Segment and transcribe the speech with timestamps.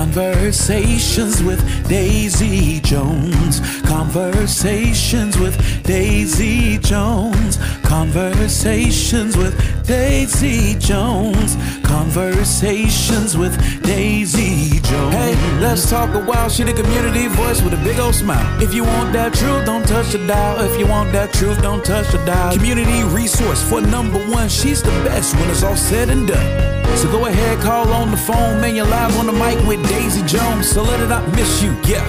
[0.00, 3.60] Conversations with Daisy Jones.
[3.82, 7.58] Conversations with Daisy Jones.
[7.82, 9.54] Conversations with
[9.86, 11.54] Daisy Jones.
[11.84, 15.14] Conversations with Daisy Jones.
[15.14, 16.48] Hey, let's talk a while.
[16.48, 18.62] She the community voice with a big old smile.
[18.62, 20.64] If you want that truth, don't touch the dial.
[20.64, 22.54] If you want that truth, don't touch the dial.
[22.54, 24.48] Community resource for number one.
[24.48, 26.70] She's the best when it's all said and done.
[26.96, 28.74] So go ahead, call on the phone, man.
[28.74, 30.70] You're live on the mic with Daisy Jones.
[30.70, 32.06] So let it not miss you, yeah.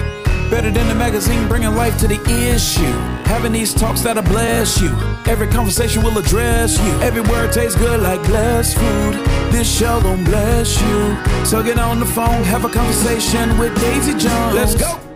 [0.50, 2.20] Better than the magazine, bringing life to the
[2.54, 2.94] issue.
[3.24, 4.90] Having these talks that'll bless you.
[5.26, 6.92] Every conversation will address you.
[7.00, 9.14] Every word tastes good like blessed food.
[9.50, 11.44] This show gon' bless you.
[11.44, 14.54] So get on the phone, have a conversation with Daisy Jones.
[14.54, 15.11] Let's go.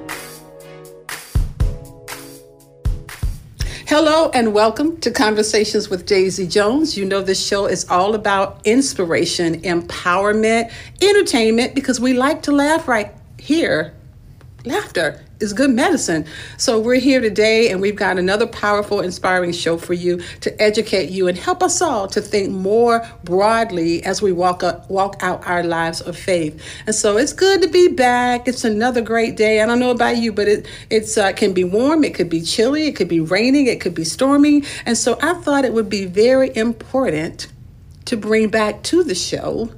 [3.99, 6.99] Hello and welcome to Conversations with Daisy Jones.
[6.99, 12.89] You know, this show is all about inspiration, empowerment, entertainment, because we like to laugh
[12.89, 13.95] right here.
[14.67, 16.25] Laughter is good medicine.
[16.57, 21.11] So we're here today and we've got another powerful, inspiring show for you to educate
[21.11, 25.47] you and help us all to think more broadly as we walk up, walk out
[25.47, 26.63] our lives of faith.
[26.87, 28.49] And so it's good to be back.
[28.49, 29.61] It's another great day.
[29.61, 32.41] I don't know about you, but it it's uh, can be warm, it could be
[32.41, 34.63] chilly, it could be raining, it could be stormy.
[34.87, 37.49] And so I thought it would be very important
[38.07, 39.71] to bring back to the show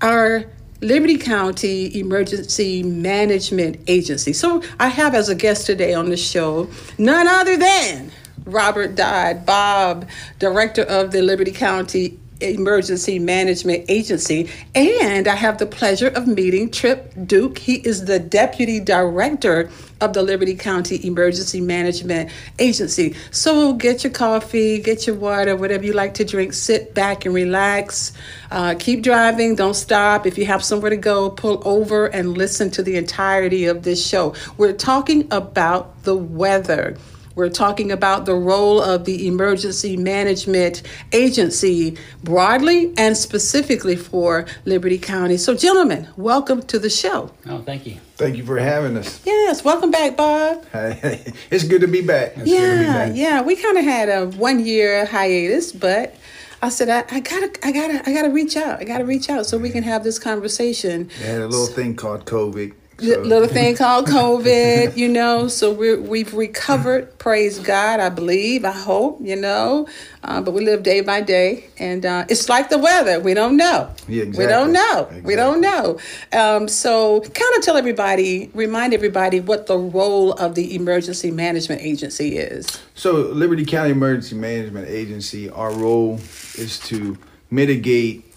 [0.00, 0.44] our
[0.80, 4.32] Liberty County Emergency Management Agency.
[4.32, 8.12] So I have as a guest today on the show none other than
[8.44, 14.50] Robert Dodd, Bob, Director of the Liberty County Emergency Management Agency.
[14.74, 17.58] And I have the pleasure of meeting Tripp Duke.
[17.58, 23.16] He is the Deputy Director of the Liberty County Emergency Management Agency.
[23.30, 27.34] So get your coffee, get your water, whatever you like to drink, sit back and
[27.34, 28.12] relax.
[28.50, 30.26] Uh, keep driving, don't stop.
[30.26, 34.04] If you have somewhere to go, pull over and listen to the entirety of this
[34.04, 34.34] show.
[34.56, 36.96] We're talking about the weather.
[37.38, 40.82] We're talking about the role of the Emergency Management
[41.12, 45.36] Agency broadly and specifically for Liberty County.
[45.36, 47.30] So, gentlemen, welcome to the show.
[47.46, 47.98] Oh, thank you.
[48.16, 49.24] Thank you for having us.
[49.24, 50.66] Yes, welcome back, Bob.
[50.72, 52.36] Hey, it's good to be back.
[52.38, 53.12] It's yeah, be back.
[53.14, 53.42] yeah.
[53.42, 56.16] We kind of had a one year hiatus, but
[56.60, 58.80] I said I, I, gotta I gotta I gotta reach out.
[58.80, 61.08] I gotta reach out so we can have this conversation.
[61.20, 62.74] We had a little thing called COVID.
[63.00, 63.20] So.
[63.20, 65.46] Little thing called COVID, you know.
[65.46, 67.16] So we're we've recovered.
[67.20, 69.86] Praise God, I believe, I hope, you know.
[70.24, 73.20] Uh, but we live day by day, and uh, it's like the weather.
[73.20, 73.94] We don't know.
[74.08, 74.44] Yeah, exactly.
[74.44, 75.02] We don't know.
[75.02, 75.20] Exactly.
[75.22, 75.98] We don't know.
[76.32, 81.82] Um, so, kind of tell everybody, remind everybody what the role of the Emergency Management
[81.82, 82.66] Agency is.
[82.94, 86.16] So, Liberty County Emergency Management Agency, our role
[86.56, 87.16] is to
[87.48, 88.34] mitigate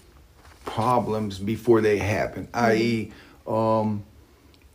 [0.64, 2.64] problems before they happen, mm-hmm.
[2.64, 3.12] i.e.,
[3.44, 4.04] um,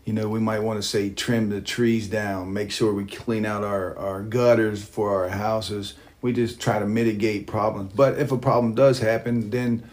[0.07, 3.45] you know, we might want to say trim the trees down, make sure we clean
[3.45, 5.95] out our, our gutters for our houses.
[6.21, 7.91] We just try to mitigate problems.
[7.93, 9.83] But if a problem does happen, then,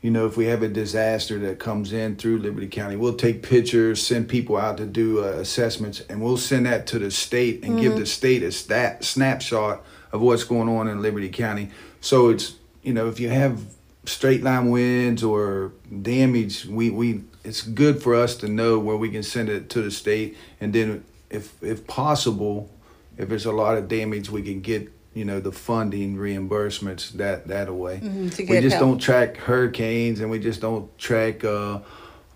[0.00, 3.44] you know, if we have a disaster that comes in through Liberty County, we'll take
[3.44, 7.62] pictures, send people out to do uh, assessments, and we'll send that to the state
[7.62, 7.82] and mm-hmm.
[7.82, 11.70] give the state a stat, snapshot of what's going on in Liberty County.
[12.00, 13.62] So it's, you know, if you have
[14.06, 15.70] straight line winds or
[16.02, 19.82] damage, we, we it's good for us to know where we can send it to
[19.82, 22.70] the state, and then if if possible,
[23.16, 27.48] if there's a lot of damage, we can get you know the funding reimbursements that
[27.48, 28.00] that away.
[28.02, 28.88] Mm-hmm, we just help.
[28.88, 31.80] don't track hurricanes, and we just don't track uh,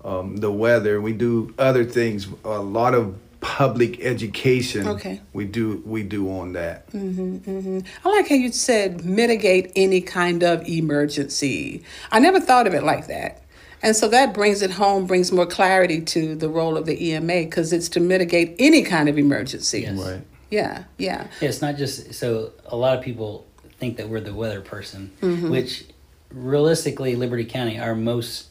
[0.05, 1.01] um, the weather.
[1.01, 2.27] We do other things.
[2.45, 7.79] A lot of public education okay we do we do on that mm-hmm, mm-hmm.
[8.05, 11.81] i like how you said mitigate any kind of emergency
[12.11, 13.43] i never thought of it like that
[13.87, 17.45] and so that brings it home, brings more clarity to the role of the EMA
[17.45, 19.83] because it's to mitigate any kind of emergency.
[19.83, 19.97] Yes.
[19.97, 20.23] Right.
[20.51, 21.29] Yeah, yeah.
[21.41, 21.49] yeah.
[21.49, 23.47] It's not just so a lot of people
[23.79, 25.51] think that we're the weather person, mm-hmm.
[25.51, 25.85] which
[26.33, 28.49] realistically, Liberty County, our most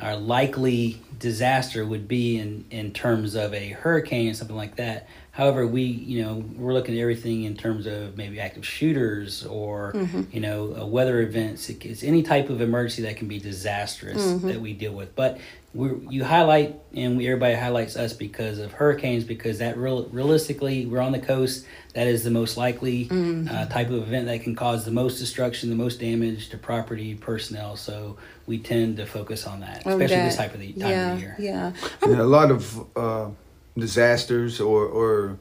[0.00, 5.08] our likely disaster would be in in terms of a hurricane or something like that.
[5.34, 9.92] However, we you know we're looking at everything in terms of maybe active shooters or
[9.92, 10.22] mm-hmm.
[10.30, 11.68] you know uh, weather events.
[11.68, 14.46] It's any type of emergency that can be disastrous mm-hmm.
[14.46, 15.16] that we deal with.
[15.16, 15.40] But
[15.74, 20.86] we you highlight and we, everybody highlights us because of hurricanes because that real realistically
[20.86, 21.66] we're on the coast.
[21.94, 23.48] That is the most likely mm-hmm.
[23.52, 27.16] uh, type of event that can cause the most destruction, the most damage to property,
[27.16, 27.74] personnel.
[27.74, 30.26] So we tend to focus on that, especially that.
[30.26, 31.36] this type of the time yeah, of the year.
[31.40, 31.72] Yeah,
[32.06, 32.22] yeah.
[32.22, 32.96] A lot of.
[32.96, 33.30] Uh,
[33.76, 35.38] disasters or or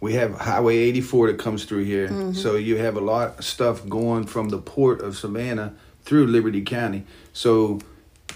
[0.00, 2.32] we have highway 84 that comes through here mm-hmm.
[2.32, 5.74] so you have a lot of stuff going from the port of savannah
[6.04, 7.80] through liberty county so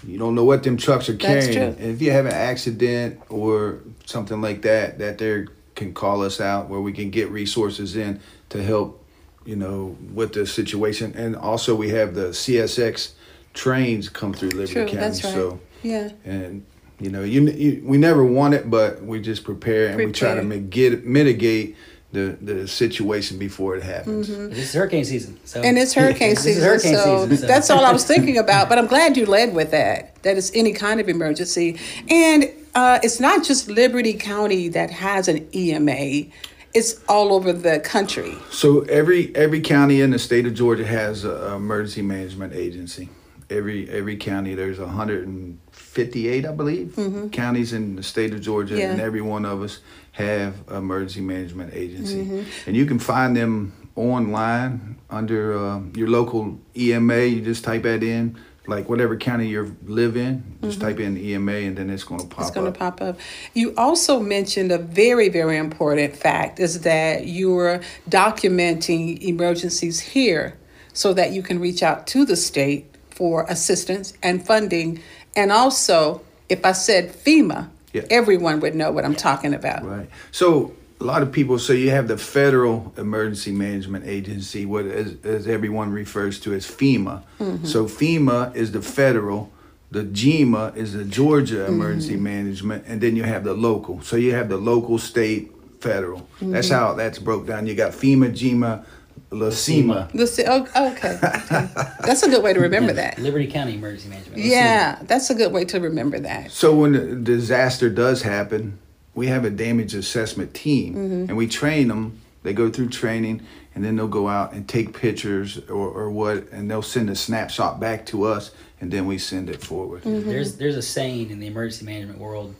[0.07, 1.57] You don't know what them trucks are carrying.
[1.57, 5.45] And if you have an accident or something like that, that they
[5.75, 8.19] can call us out where we can get resources in
[8.49, 9.03] to help,
[9.45, 11.13] you know, with the situation.
[11.15, 13.11] And also we have the CSX
[13.53, 14.97] trains come through Liberty True, County.
[14.97, 15.15] right.
[15.15, 16.11] So Yeah.
[16.23, 16.63] and
[16.99, 20.35] you know, you, you we never want it, but we just prepare and we try
[20.35, 21.75] to make, get mitigate
[22.11, 24.29] the the situation before it happens.
[24.29, 24.49] Mm-hmm.
[24.49, 27.47] This is hurricane season, so And it's hurricane This is season, hurricane so, season, so-
[27.47, 28.67] that's all I was thinking about.
[28.67, 30.21] But I'm glad you led with that.
[30.23, 31.79] That is any kind of emergency,
[32.09, 36.29] and uh, it's not just Liberty County that has an EMA.
[36.71, 38.35] It's all over the country.
[38.51, 43.09] So every every county in the state of Georgia has a emergency management agency.
[43.49, 46.95] Every every county there's 158, I believe,
[47.31, 48.81] counties in the state of Georgia, Mm-hmm.
[48.81, 48.91] Yeah.
[48.91, 49.79] and every one of us
[50.11, 52.43] have emergency management agency, Mm-hmm.
[52.67, 57.21] and you can find them online under uh, your local EMA.
[57.21, 58.37] You just type that in,
[58.67, 60.43] like whatever county you live in.
[60.61, 62.41] Just type in EMA, and then it's going to pop Mm-hmm.
[62.47, 63.17] It's going to pop up.
[63.55, 70.55] You also mentioned a very, very important fact is that you're documenting emergencies here
[70.93, 72.88] so that you can reach out to the state
[73.19, 75.03] for assistance and funding.
[75.35, 78.03] And also, if I said FEMA, Yeah.
[78.09, 79.85] everyone would know what I'm talking about.
[79.85, 80.09] Right.
[80.31, 80.71] So
[81.01, 85.47] a lot of people say you have the Federal Emergency Management Agency, what as, as
[85.47, 87.23] everyone refers to as FEMA.
[87.41, 87.65] Mm-hmm.
[87.65, 89.51] So FEMA is the federal,
[89.91, 91.73] the GEMA is the Georgia mm-hmm.
[91.73, 94.01] Emergency Management, and then you have the local.
[94.01, 95.51] So you have the local, state,
[95.81, 96.27] federal.
[96.41, 96.75] That's mm-hmm.
[96.75, 97.67] how that's broke down.
[97.67, 98.85] You got FEMA, GEMA,
[99.31, 100.13] LCEMA.
[100.13, 100.61] Listen, oh,
[100.91, 101.15] okay.
[101.15, 101.69] okay.
[102.01, 103.19] That's a good way to remember that.
[103.19, 104.37] Liberty County Emergency Management.
[104.37, 104.49] Let's.
[104.49, 106.51] Yeah, that's a good way to remember that.
[106.51, 108.79] So when a disaster does happen,
[109.13, 111.25] we have a damage assessment team, mm-hmm.
[111.29, 112.21] and we train them.
[112.41, 113.45] They go through training,
[113.75, 117.15] and then they'll go out and take pictures or, or what, and they'll send a
[117.15, 120.03] snapshot back to us, and then we send it forward.
[120.03, 120.27] Mm-hmm.
[120.27, 122.55] There's there's a saying in the emergency management world: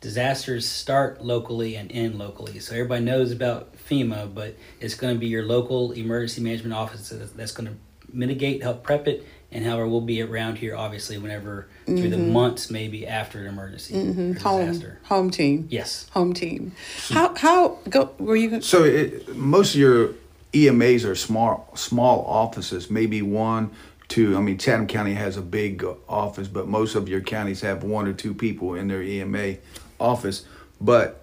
[0.00, 2.58] disasters start locally and end locally.
[2.58, 7.08] So everybody knows about FEMA, but it's going to be your local emergency management office
[7.08, 7.74] that's- that's going to
[8.12, 12.32] mitigate, help prep it, and however we'll be around here, obviously, whenever through the mm-hmm.
[12.32, 14.32] months maybe after an emergency or mm-hmm.
[14.34, 14.98] Home, disaster.
[15.04, 15.66] home team.
[15.70, 16.08] Yes.
[16.12, 16.72] Home team.
[17.10, 18.10] How how go?
[18.18, 18.50] Were you?
[18.50, 18.62] Gonna...
[18.62, 20.14] So it, most of your
[20.52, 23.70] EMAs are small small offices, maybe one,
[24.08, 24.36] two.
[24.36, 28.06] I mean, Chatham County has a big office, but most of your counties have one
[28.06, 29.56] or two people in their EMA
[30.00, 30.46] office.
[30.80, 31.21] But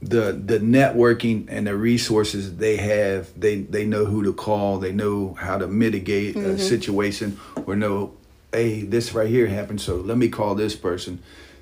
[0.00, 4.92] the the networking and the resources they have, they they know who to call, they
[4.92, 8.14] know how to mitigate a situation, or know,
[8.52, 11.20] hey, this right here happened, so let me call this person.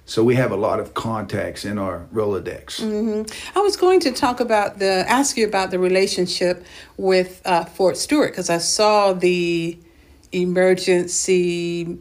[0.08, 2.80] So we have a lot of contacts in our Rolodex.
[3.56, 6.64] I was going to talk about the ask you about the relationship
[6.96, 9.78] with uh, Fort Stewart because I saw the
[10.30, 11.98] emergency.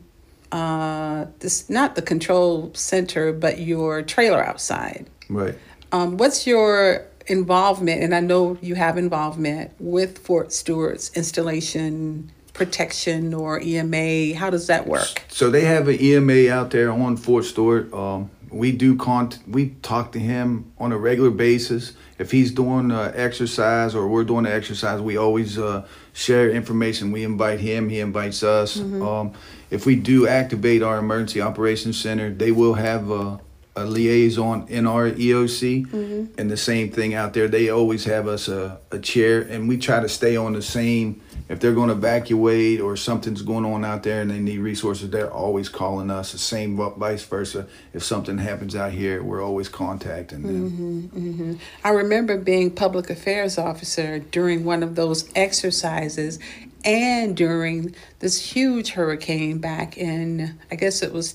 [0.51, 5.07] Uh, this not the control center, but your trailer outside.
[5.27, 5.55] Right.
[5.91, 8.03] Um, what's your involvement?
[8.03, 14.35] And I know you have involvement with Fort Stewart's installation, protection, or EMA.
[14.35, 15.23] How does that work?
[15.27, 17.93] So they have an EMA out there on Fort Stewart.
[17.93, 21.91] Um, we do con- we talk to him on a regular basis.
[22.17, 27.11] If he's doing uh, exercise or we're doing the exercise, we always uh, share information.
[27.11, 28.79] We invite him, he invites us.
[28.79, 29.33] Um,
[29.71, 33.41] if we do activate our emergency operations center, they will have a,
[33.75, 36.39] a liaison in our EOC, mm-hmm.
[36.39, 37.47] and the same thing out there.
[37.47, 41.21] They always have us a, a chair, and we try to stay on the same.
[41.47, 45.11] If they're going to evacuate or something's going on out there and they need resources,
[45.11, 46.31] they're always calling us.
[46.31, 47.67] The same vice versa.
[47.93, 50.71] If something happens out here, we're always contacting them.
[50.71, 51.53] Mm-hmm, mm-hmm.
[51.83, 56.39] I remember being public affairs officer during one of those exercises
[56.83, 61.33] and during this huge hurricane back in I guess it was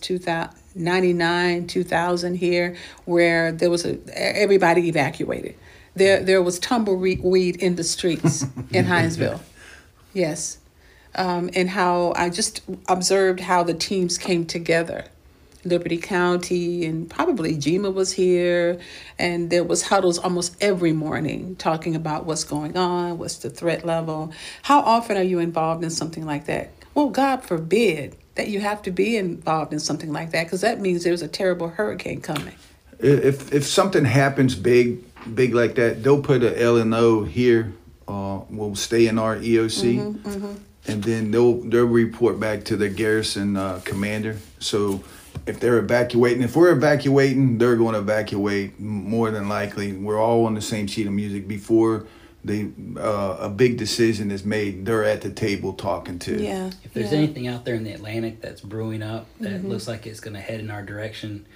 [0.75, 5.55] 2099 2000 here where there was a everybody evacuated.
[5.95, 9.41] There there was tumbleweed in the streets in Hinesville.
[10.13, 10.59] Yes.
[11.15, 15.07] Um, and how I just observed how the teams came together.
[15.65, 18.79] Liberty County and probably GEMA was here,
[19.19, 23.85] and there was huddles almost every morning talking about what's going on, what's the threat
[23.85, 24.33] level.
[24.63, 26.71] How often are you involved in something like that?
[26.95, 30.81] Well, God forbid that you have to be involved in something like that because that
[30.81, 32.55] means there's a terrible hurricane coming.
[32.99, 35.05] If if something happens big,
[35.35, 37.75] big like that, they'll put a LNO here.
[38.09, 39.99] Uh, will stay in our EOC,
[40.89, 44.37] and then they'll they'll report back to the garrison uh, commander.
[44.59, 45.05] So
[45.47, 49.93] if they're evacuating, if we're evacuating, they're going to evacuate more than likely.
[49.93, 52.07] We're all on the same sheet of music before
[52.45, 56.43] they uh, a big decision is made, they're at the table talking to.
[56.43, 56.71] Yeah.
[56.85, 57.19] If there's yeah.
[57.19, 60.41] anything out there in the Atlantic that's brewing up that looks like it's going to
[60.41, 61.47] head in our direction,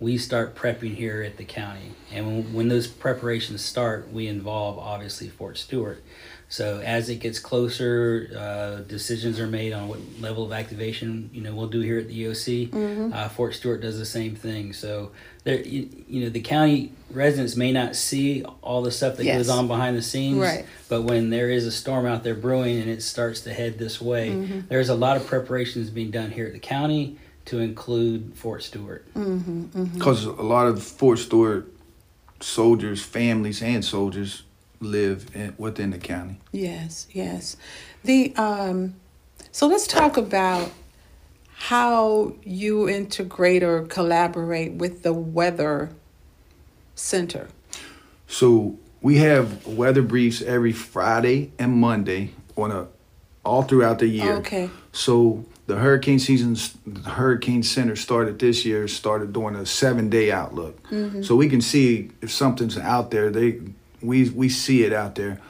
[0.00, 1.92] we start prepping here at the county.
[2.12, 6.02] And when, when those preparations start, we involve obviously Fort Stewart.
[6.54, 11.40] So as it gets closer, uh, decisions are made on what level of activation you
[11.40, 13.12] know we'll do here at the EOC.
[13.12, 14.72] Uh, Fort Stewart does the same thing.
[14.72, 15.10] So
[15.42, 19.38] there, you, you know, the county residents may not see all the stuff that Yes.
[19.38, 20.64] goes on behind the scenes, Right.
[20.88, 24.00] but when there is a storm out there brewing and it starts to head this
[24.00, 24.60] way, Mm-hmm.
[24.68, 29.04] there's a lot of preparations being done here at the county to include Fort Stewart.
[29.12, 31.66] Because a lot of Fort Stewart
[32.38, 34.43] soldiers, families, and soldiers
[34.84, 36.38] live in, within the county.
[36.52, 37.56] Yes, yes.
[38.04, 38.94] The um,
[39.50, 40.70] so let's talk about
[41.54, 45.90] how you integrate or collaborate with the weather
[46.94, 47.48] center.
[48.26, 52.88] So we have weather briefs every Friday and Monday on a
[53.44, 54.34] all throughout the year.
[54.36, 54.70] Okay.
[54.92, 58.88] So the hurricane season, the hurricane center started this year.
[58.88, 60.78] Started doing a seven day outlook,
[61.22, 63.30] so we can see if something's out there.
[63.30, 63.60] They
[64.04, 65.40] we we see it out there.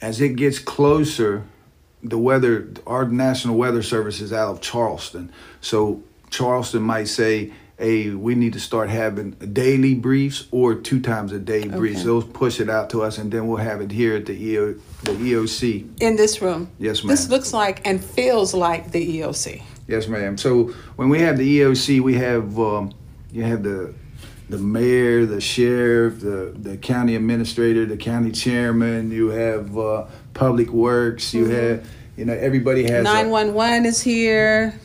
[0.00, 1.44] As it gets closer,
[2.02, 5.32] the weather, our National Weather Service is out of Charleston.
[5.60, 11.32] So Charleston might say, hey, we need to start having daily briefs or two times
[11.32, 12.00] a day briefs.
[12.00, 12.06] Okay.
[12.06, 14.74] They'll push it out to us and then we'll have it here at the, EO,
[15.02, 16.00] the EOC.
[16.00, 16.70] In this room.
[16.78, 17.10] Yes, ma'am.
[17.10, 19.62] This looks like and feels like the EOC.
[19.86, 20.36] Yes, ma'am.
[20.36, 22.92] So when we have the EOC, we have um,
[23.32, 23.94] you have the
[24.48, 29.10] the mayor, the sheriff, the the county administrator, the county chairman.
[29.10, 31.34] You have uh, public works.
[31.34, 31.86] You have
[32.16, 33.04] you know everybody has.
[33.04, 34.78] Nine one one is here.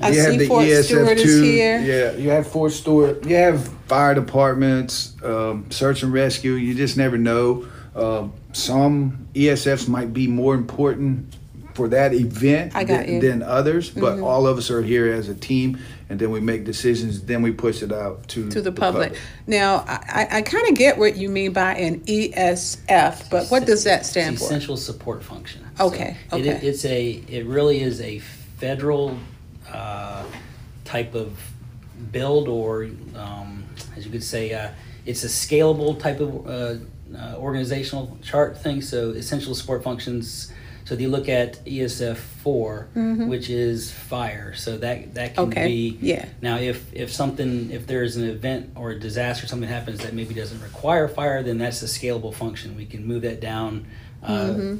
[0.00, 1.78] I you have see the Fort ESF Stewart is here.
[1.78, 3.24] Yeah, you have Fort Stewart.
[3.24, 6.52] You have fire departments, um, search and rescue.
[6.52, 7.66] You just never know.
[7.94, 11.36] Um some ESFs might be more important
[11.74, 12.86] for that event than.
[12.86, 13.20] Mm-hmm.
[13.20, 16.64] than others, but all of us are here as a team, and then we make
[16.64, 17.22] decisions.
[17.22, 19.16] Then we push it out to to the public.
[19.46, 23.84] Now, I, I kind of get what you mean by an ESF, but what does
[23.84, 24.46] that stand It's for?
[24.46, 25.66] essential support function.
[25.80, 26.66] Okay, it- okay.
[26.66, 29.18] it's a it really is a federal
[29.72, 30.24] uh,
[30.84, 31.38] type of
[32.12, 33.64] build, or um,
[33.96, 34.70] as you could say, uh,
[35.06, 38.82] it's a scalable type of uh, uh, organizational chart thing.
[38.82, 40.52] So essential support functions.
[40.84, 42.88] So if you look at ESF 4
[43.28, 45.52] which is fire, so that that can Mm-hmm.
[45.52, 46.26] Okay, be yeah.
[46.42, 50.34] now, if if something, if there's an event or a disaster, something happens that maybe
[50.34, 52.76] doesn't require fire, then that's a scalable function.
[52.76, 53.86] We can move that down.
[54.22, 54.76] Uh, Mm-hmm.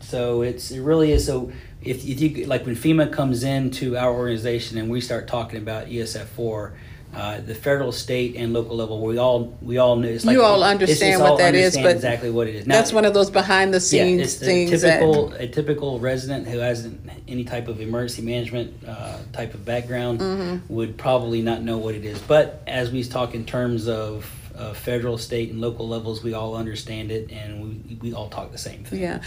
[0.00, 1.26] So it's it really is.
[1.26, 5.58] So if, if you like when FEMA comes into our organization and we start talking
[5.60, 6.74] about ESF four.
[7.14, 10.08] Uh, the federal, state, and local level, we all we all know.
[10.08, 12.54] It's like You all understand it's what all that is, understand but exactly what it
[12.54, 12.66] is.
[12.66, 15.00] Now, That's one of those behind the yeah, scenes it's the things that.
[15.00, 20.20] typical a typical resident who hasn't any type of emergency management uh, type of background
[20.20, 20.72] Mm-hmm.
[20.74, 22.18] would probably not know what it is.
[22.20, 24.24] But as we talk in terms of
[24.56, 28.52] uh, federal, state, and local levels, we all understand it, and we we all talk
[28.52, 29.00] the same thing.
[29.00, 29.22] Yeah,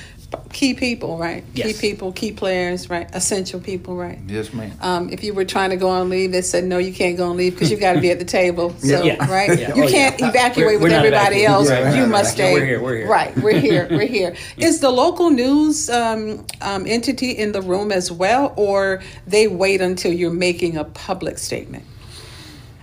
[0.54, 1.44] key people, right?
[1.54, 1.80] Yes.
[1.80, 3.10] Key people, key players, right?
[3.14, 4.20] Essential people, right?
[4.28, 4.72] Yes, ma'am.
[4.82, 7.30] Um, if you were trying to go on leave, they said no, you can't go
[7.30, 8.74] on leave because you've got to be at the table.
[8.86, 9.30] So, Yeah.
[9.32, 9.58] right?
[9.60, 9.76] Yeah.
[9.76, 10.30] You Oh, can't yeah.
[10.30, 11.46] evacuate We're- with we're everybody evacuating.
[11.48, 11.70] else.
[11.70, 12.36] Yeah, we're you not must evacuating.
[12.36, 12.54] stay.
[12.54, 13.08] We're here, we're here.
[13.08, 13.88] Right, we're here.
[13.96, 14.36] We're here.
[14.58, 19.82] Is the local news um, um, entity in the room as well, or they wait
[19.82, 21.86] until you're making a public statement?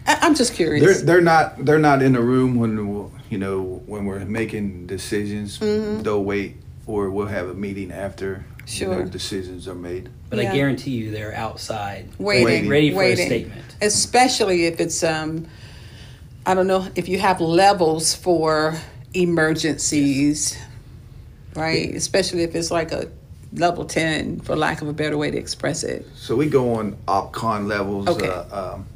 [0.07, 1.03] I- I'm just They're curious.
[1.03, 5.59] they're not they're not in the room when you know when we're making decisions.
[5.59, 6.03] Mm-hmm.
[6.03, 6.57] They'll wait,
[6.87, 10.09] or we'll have a meeting after you know, decisions are made.
[10.31, 10.53] But Yeah.
[10.53, 13.25] I guarantee you, they're outside, Waiting, ready, ready for waiting.
[13.25, 13.65] a statement.
[13.83, 15.47] especially if it's um
[16.47, 18.75] i don't know if you have levels for
[19.15, 20.57] emergencies
[21.55, 23.09] right especially if it's like a
[23.55, 26.97] level 10 for lack of a better way to express it So we go on
[27.07, 28.09] OpCon levels.
[28.09, 28.29] Okay.
[28.29, 28.87] Uh, um,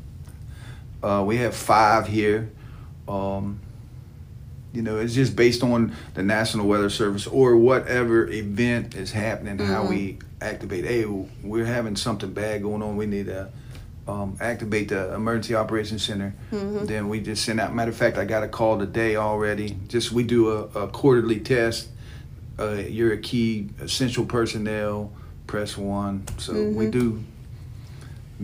[1.07, 2.51] uh, we have five here.
[3.07, 3.61] Um,
[4.73, 9.59] you know, it's just based on the National Weather Service or whatever event is happening,
[9.59, 10.85] how we activate.
[10.85, 12.97] Hey, we're having something bad going on.
[12.97, 13.49] We need to
[14.07, 16.35] um, activate the Emergency Operations Center.
[16.51, 17.73] Then we just send out.
[17.75, 19.79] Matter of fact, I got a call today already.
[19.89, 21.89] Just we do a, a quarterly test.
[22.59, 25.13] Uh, you're a key essential personnel.
[25.47, 26.25] Press one.
[26.39, 27.23] So we do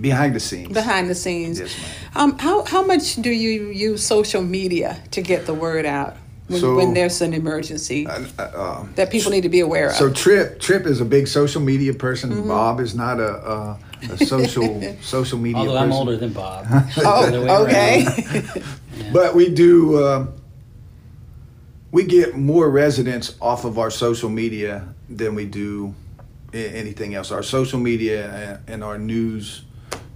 [0.00, 0.72] behind the scenes.
[0.72, 1.90] behind the scenes Yes, ma'am.
[2.32, 6.16] um, how, how much do you use social media to get the word out
[6.48, 9.94] when, So- when there's an emergency Uh, uh, that people need to be aware of
[9.94, 12.48] So Tripp Tripp is a big social media person.
[12.48, 13.78] Bob is not a, a,
[14.10, 15.84] a social social media Although person.
[15.84, 16.66] I'm older than Bob.
[16.98, 17.50] Oh, around.
[17.68, 18.06] okay
[19.12, 20.02] But we do.
[20.02, 20.26] Uh,
[21.90, 25.94] we get more residents off of our social media than we do
[26.54, 27.30] anything else.
[27.30, 28.30] Our social media
[28.66, 29.62] and, and our news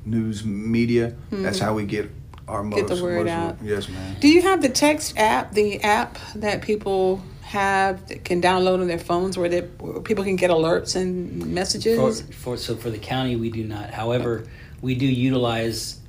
[0.07, 1.11] news media.
[1.31, 1.43] Hmm.
[1.43, 2.11] That's how we get
[2.49, 2.87] our most.
[2.87, 3.57] Get the word most- out.
[3.63, 4.17] Yes, man.
[4.21, 8.89] Do you have the text app, the app that people have that can download on
[8.89, 12.23] their phones where, they, where people can get alerts and For, messages?
[12.33, 13.91] for so for the county, we do not.
[13.91, 14.47] However,
[14.81, 16.01] we do utilize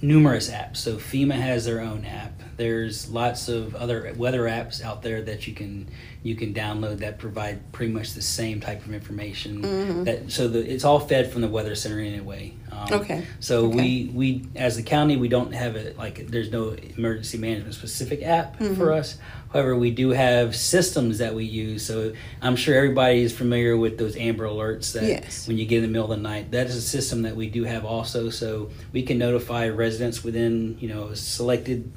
[0.00, 0.78] numerous apps.
[0.78, 2.42] So FEMA has their own app.
[2.68, 5.88] There's lots of other weather apps out there that you can
[6.24, 9.62] you can download that provide pretty much the same type of information.
[9.62, 10.04] Mm-hmm.
[10.04, 12.54] That so the it's all fed from the weather center anyway.
[12.72, 13.22] Um, Okay.
[13.38, 13.76] So Okay.
[13.76, 18.22] we we as the county we don't have it like there's no emergency management specific
[18.24, 18.74] app Mm-hmm.
[18.74, 19.18] for us.
[19.52, 21.86] However, we do have systems that we use.
[21.86, 22.12] So
[22.42, 25.46] I'm sure everybody is familiar with those Amber Alerts that Yes.
[25.46, 26.50] when you get in the middle of the night.
[26.50, 28.30] That is a system that we do have also.
[28.30, 31.92] So we can notify residents within you know selected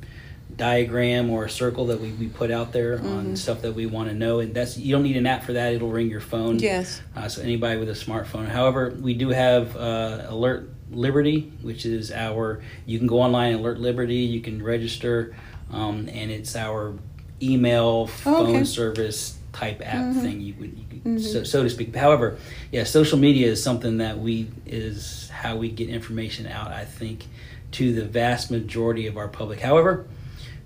[0.58, 3.08] diagram or a circle that we, we put out there Mm-hmm.
[3.08, 5.54] on stuff that we want to know and that's you don't need an app for
[5.54, 7.02] that it'll ring your phone Yes.
[7.16, 8.48] uh, so anybody with a smartphone.
[8.48, 12.62] However, we do have uh, Alert Liberty, which is our.
[12.86, 14.16] You can go online Alert Liberty.
[14.18, 15.34] You can register,
[15.72, 16.96] um, and it's our
[17.42, 18.54] email phone Oh, Okay.
[18.56, 18.64] Mm-hmm.
[18.66, 20.42] service type app thing.
[20.42, 21.96] You would, you could, so, so to speak.
[21.96, 22.38] However,
[22.74, 26.72] yeah, social media is something that we is how we get information out.
[26.72, 27.26] I think
[27.72, 29.62] to the vast majority of our public.
[29.62, 30.06] However,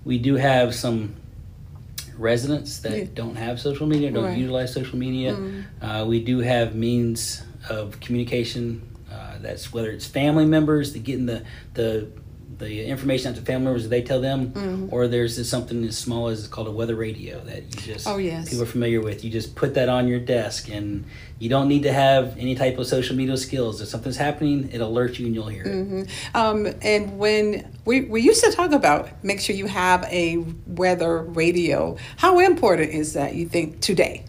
[0.06, 1.14] we do have some
[2.16, 3.04] residents that Yeah.
[3.14, 4.30] don't have social media, don't Right.
[4.32, 4.40] Mm-hmm.
[4.40, 5.36] utilize social media.
[5.82, 8.80] Uh, we do have means of communication.
[9.12, 11.42] Uh, that's whether it's family members that getting the
[11.74, 12.06] the
[12.58, 14.88] the information out to family members that they tell them, Mm-hmm.
[14.94, 18.06] or there's this something as small as it's called a weather radio that you just
[18.06, 18.48] Oh, yes.
[18.48, 19.24] people are familiar with.
[19.24, 21.04] You just put that on your desk, and
[21.38, 23.80] you don't need to have any type of social media skills.
[23.82, 26.08] If something's happening, it alerts you and you'll hear it.
[26.34, 31.22] Um, and when we, we used to talk about make sure you have a weather
[31.22, 34.24] radio, how important is that, you think, today?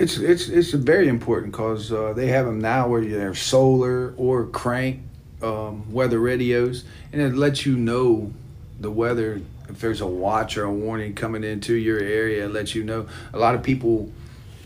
[0.00, 4.46] It's it's it's very important because uh, they have them now where they're solar or
[4.46, 5.00] crank
[5.42, 8.32] um, weather radios, and it lets you know
[8.80, 9.40] the weather.
[9.68, 13.06] If there's a watch or a warning coming into your area, it lets you know.
[13.34, 14.10] A lot of people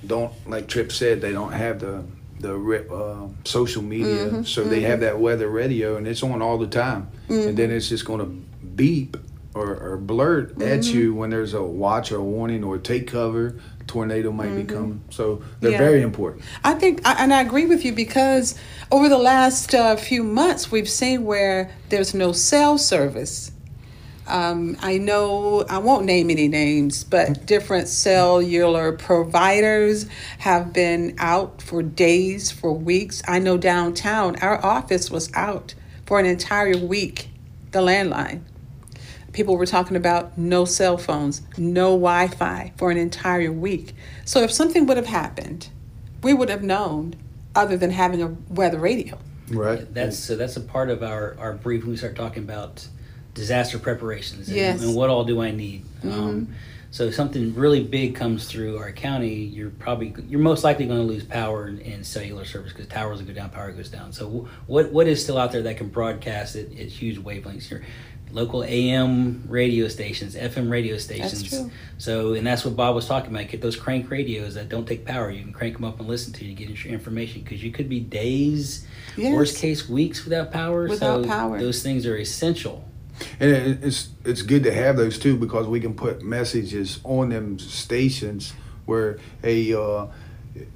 [0.06, 2.04] don't, like Tripp said, they don't have the
[2.40, 2.54] the
[2.92, 7.08] uh, social media, so they have that weather radio, and it's on all the time.
[7.48, 8.26] And then it's just going to
[8.66, 9.16] beep
[9.54, 13.60] or, or blurt at you when there's a watch or a warning or take cover.
[13.86, 15.78] Tornado might be coming, so they're Yeah.
[15.78, 16.42] very important.
[16.64, 18.54] I think, and I agree with you because
[18.90, 23.52] over the last uh, few months, we've seen where there's no cell service.
[24.26, 30.06] Um, I know, I won't name any names, but different cellular providers
[30.38, 33.20] have been out for days, for weeks.
[33.26, 35.74] I know downtown, our office was out
[36.06, 37.28] for an entire week,
[37.72, 38.42] the landline.
[39.32, 43.94] People were talking about no cell phones, no Wi Fi for an entire week.
[44.24, 45.68] So if something would have happened,
[46.22, 47.14] we would have known
[47.54, 49.18] other than having a weather radio.
[49.48, 49.92] Right.
[49.92, 50.36] That's so.
[50.36, 52.86] That's a part of our our brief when we start talking about
[53.34, 54.82] disaster preparations and, Yes.
[54.82, 55.84] and what all do I need.
[56.04, 56.54] Um,
[56.90, 60.98] so if something really big comes through our county, you're probably you're most likely going
[61.00, 64.12] to lose power and, in cellular service because towers will go down, power goes down.
[64.12, 67.70] So wh- what what is still out there that can broadcast at, at huge wavelengths?
[67.70, 67.80] Your
[68.32, 71.48] local AM radio stations, FM radio stations.
[71.48, 71.70] true.
[71.98, 73.48] So and that's what Bob was talking about.
[73.48, 75.30] Get those crank radios that don't take power.
[75.30, 76.44] You can crank them up and listen to.
[76.44, 79.34] You get your information because you could be days, Yes.
[79.34, 80.88] worst case weeks without power.
[80.88, 81.58] Without so power.
[81.58, 82.88] those things are essential.
[83.38, 87.58] And it's it's good to have those too because we can put messages on them
[87.58, 88.54] stations
[88.86, 90.06] where hey uh,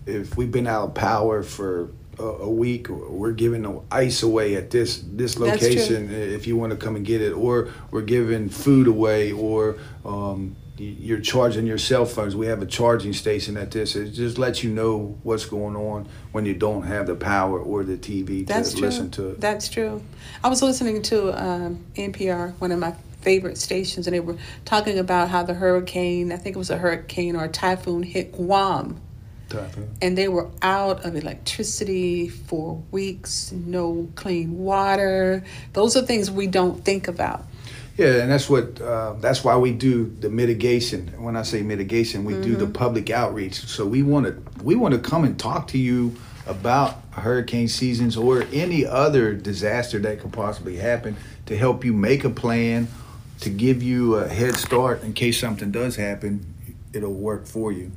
[0.05, 4.55] if we've been out of power for a, a week we're giving the ice away
[4.57, 8.49] at this this location if you want to come and get it or we're giving
[8.49, 13.71] food away or um, you're charging your cell phones we have a charging station at
[13.71, 17.59] this it just lets you know what's going on when you don't have the power
[17.59, 18.87] or the tv That's to true.
[18.87, 20.03] listen to it That's true.
[20.45, 24.99] I was listening to um, NPR, one of my favorite stations, and they were talking
[24.99, 29.01] about how the hurricane, I think it was a hurricane or a typhoon, hit Guam.
[30.03, 35.45] And they were out of electricity for weeks, no clean water.
[35.73, 37.45] Those are things we don't think about.
[37.97, 41.09] Yeah, and that's what uh, that's why we do the mitigation.
[41.23, 43.55] When I say mitigation, we do the public outreach.
[43.55, 46.15] So we want to we want to come and talk to you
[46.47, 52.25] about hurricane seasons or any other disaster that could possibly happen to help you make
[52.25, 52.89] a plan
[53.41, 56.55] to give you a head start in case something does happen.
[56.93, 57.93] It'll work for you.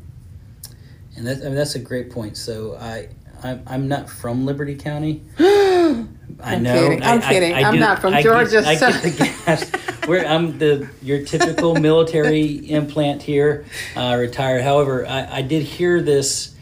[1.20, 2.38] And that, I mean, that's a great point.
[2.38, 3.10] So I,
[3.44, 5.22] I'm, I'm not from Liberty County.
[5.40, 6.06] I
[6.42, 6.74] I'm know.
[6.88, 7.04] kidding.
[7.04, 7.54] I- I'm I- kidding.
[7.54, 9.10] I I'm do- not from I Georgia, Get, I so- get the
[9.46, 9.72] gas.
[10.08, 13.66] we're, I'm the your typical military implant here,
[13.98, 14.62] uh, retired.
[14.64, 16.56] However, I, I did hear this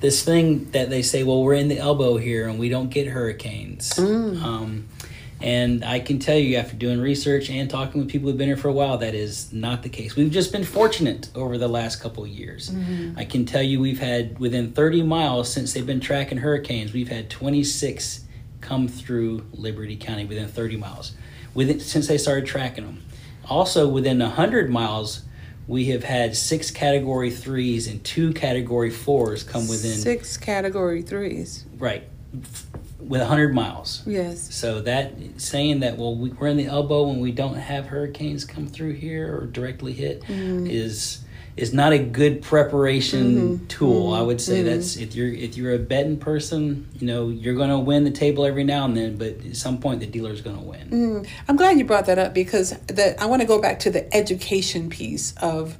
[0.00, 3.08] this thing that they say, well, we're in the elbow here and we don't get
[3.08, 3.98] hurricanes.
[3.98, 4.86] Um,
[5.40, 8.56] and I can tell you, after doing research and talking with people who've been here
[8.56, 10.16] for a while, that is not the case.
[10.16, 12.70] We've just been fortunate over the last couple of years.
[12.70, 13.18] Mm-hmm.
[13.18, 17.08] I can tell you, we've had within 30 miles since they've been tracking hurricanes, we've
[17.08, 18.24] had 26
[18.60, 21.12] come through Liberty County within 30 miles,
[21.54, 23.04] within since they started tracking them.
[23.48, 25.22] Also, within 100 miles,
[25.68, 31.64] we have had six Category threes and two Category fours come within Six category threes.
[31.78, 32.04] right
[33.08, 34.02] with 100 miles.
[34.06, 34.54] Yes.
[34.54, 38.44] So that saying that well we, we're in the elbow when we don't have hurricanes
[38.44, 40.66] come through here or directly hit mm-hmm.
[40.66, 41.20] is
[41.56, 43.66] is not a good preparation mm-hmm.
[43.66, 44.12] tool.
[44.12, 44.66] I would say mm-hmm.
[44.66, 48.10] that's if you're if you're a betting person, you know you're going to win the
[48.10, 51.26] table every now and then, but at some point the dealer's going to win.
[51.48, 54.14] I'm glad you brought that up because the, I want to go back to the
[54.14, 55.76] education piece of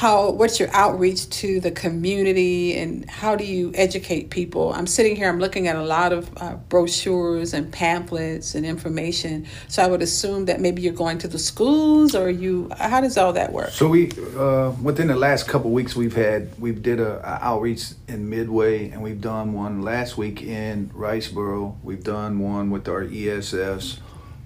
[0.00, 4.72] how what's your outreach to the community and how do you educate people?
[4.72, 9.46] I'm sitting here i'm looking at a lot of uh, brochures and pamphlets and information.
[9.68, 13.18] So i would assume that maybe you're going to the schools or you how does
[13.18, 13.72] all that work?
[13.72, 17.92] So we, uh, within the last couple weeks, we've had we've did a, a outreach
[18.08, 21.76] in Midway, and we've done one last week in Riceboro.
[21.82, 23.98] We've done one with our ESS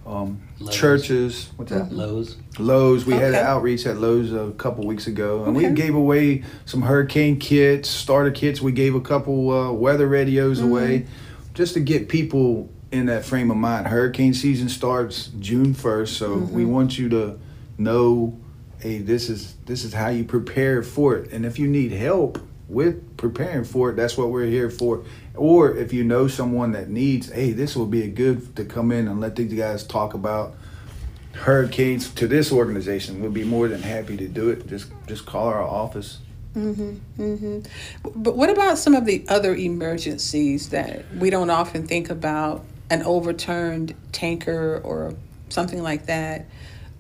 [0.07, 0.75] um, Lowe's.
[0.75, 1.51] churches.
[1.57, 1.93] What's that?
[1.93, 2.37] Lowe's.
[2.59, 3.07] Lowe's.
[3.07, 6.83] We had an outreach at Lowe's a couple weeks ago, and we gave away some
[6.83, 8.61] hurricane kits, starter kits.
[8.61, 10.69] We gave a couple uh, weather radios Mm-hmm.
[10.69, 11.07] away,
[11.55, 13.87] just to get people in that frame of mind.
[13.89, 16.55] Hurricane season starts June first, so Mm-hmm.
[16.55, 17.39] we want you to
[17.79, 18.39] know,
[18.79, 22.39] hey, this is this is how you prepare for it, and if you need help
[22.75, 25.05] with preparing for it, that's what we're here for.
[25.35, 28.93] Or if you know someone that needs, hey, this will be a good to come
[28.93, 30.55] in and let these guys talk about
[31.33, 35.49] hurricanes to this organization we'll be more than happy to do it just just call
[35.49, 36.19] our office
[36.55, 36.99] Mhm.
[37.19, 37.67] Mhm.
[38.15, 42.65] But what about some of the other emergencies that we don't often think about?
[42.91, 45.15] An overturned tanker or
[45.49, 46.47] something like that.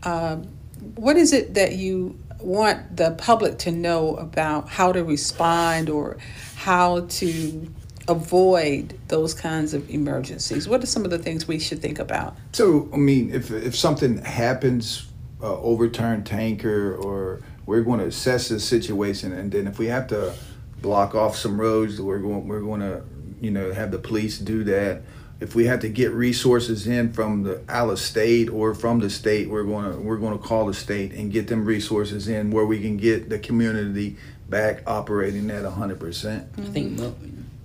[0.03, 0.49] Um,
[0.97, 6.17] what is it that you want the public to know about how to respond or
[6.57, 7.73] how to
[8.07, 10.69] avoid those kinds of emergencies?
[10.69, 12.37] What are some of the things we should think about?
[12.55, 15.07] so i mean if if something happens
[15.43, 20.07] uh, overturned tanker or we're going to assess the situation and then if we have
[20.07, 20.33] to
[20.81, 23.03] block off some roads we're going we're going to
[23.41, 25.03] you know have the police do that
[25.40, 29.11] if we have to get resources in from the out of state or from the
[29.11, 32.66] state we're going to we're to call the state and get them resources in where
[32.66, 34.16] we can get the community
[34.49, 37.14] back operating at 100% I think mo-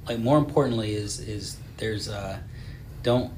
[0.07, 2.39] like more importantly is is there's uh,
[3.03, 3.31] don't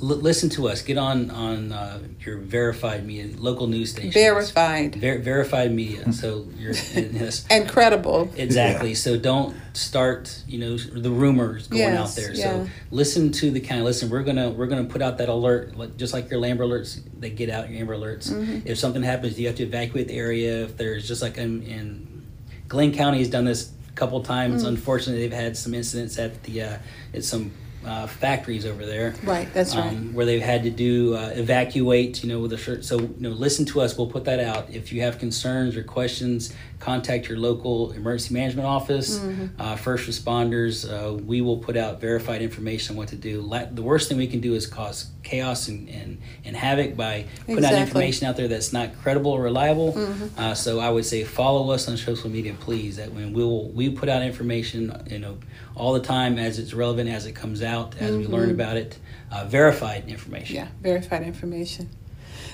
[0.00, 0.82] listen to us.
[0.82, 4.14] Get on on uh, your verified media, local news stations.
[4.14, 6.12] Verified Ver- verified media.
[6.12, 8.30] So you're yes, and credible.
[8.36, 8.94] exactly.
[8.94, 12.32] So don't start you know the rumors going Yes, out there.
[12.34, 12.64] yeah.
[12.64, 14.10] So listen to the kind of listen.
[14.10, 17.00] We're gonna we're gonna put out that alert like, just like your Amber alerts.
[17.18, 18.30] They get out your Amber alerts.
[18.30, 18.66] Mm-hmm.
[18.66, 20.64] If something happens, you have to evacuate the area.
[20.64, 22.26] If there's just like in, in
[22.68, 24.64] Glynn County has done this a couple times.
[24.64, 24.68] Mm.
[24.68, 26.78] Unfortunately, they've had some incidents at the uh,
[27.12, 27.52] at some
[27.84, 29.14] uh, factories over there.
[29.22, 29.88] Right, that's right.
[29.88, 32.84] Um, where they've had to do uh, evacuate, you know, with a shirt.
[32.84, 33.96] So, you know, listen to us.
[33.96, 34.70] We'll put that out.
[34.70, 39.60] If you have concerns or questions, contact your local emergency management office, Mm-hmm.
[39.60, 40.88] uh, first responders.
[40.90, 43.42] Uh, we will put out verified information on what to do.
[43.42, 47.26] La- the worst thing we can do is cause chaos and, and, and havoc by
[47.46, 49.92] putting out information out there that's not credible or reliable.
[49.92, 50.40] Mm-hmm.
[50.40, 52.96] Uh, so I would say follow us on social media, please.
[52.96, 55.38] That when we will we put out information, you know,
[55.76, 58.98] all the time as it's relevant, as it comes out, as we learn about it,
[59.30, 60.56] uh, verified information.
[60.56, 60.66] Mm-hmm.
[60.66, 61.90] Yeah, verified information.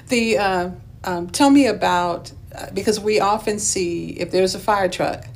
[0.09, 0.71] The uh,
[1.05, 5.27] um, tell me about uh, because we often see if there's a fire truck,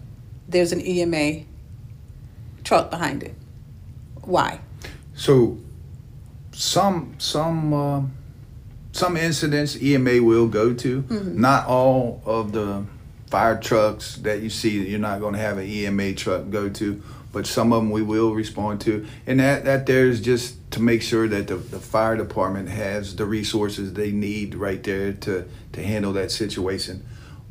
[0.49, 1.45] there's an EMA
[2.65, 3.35] truck behind it.
[4.23, 4.61] Why?
[5.15, 5.59] So,
[6.53, 8.03] some some uh,
[8.93, 11.05] some incidents EMA will go to.
[11.11, 12.85] Not all of the
[13.29, 17.03] fire trucks that you see, you're not going to have an EMA truck go to,
[17.33, 19.07] but some of them we will respond to.
[19.27, 23.25] And that that there's just to make sure that the, the fire department has the
[23.25, 27.07] resources they need right there to to handle that situation.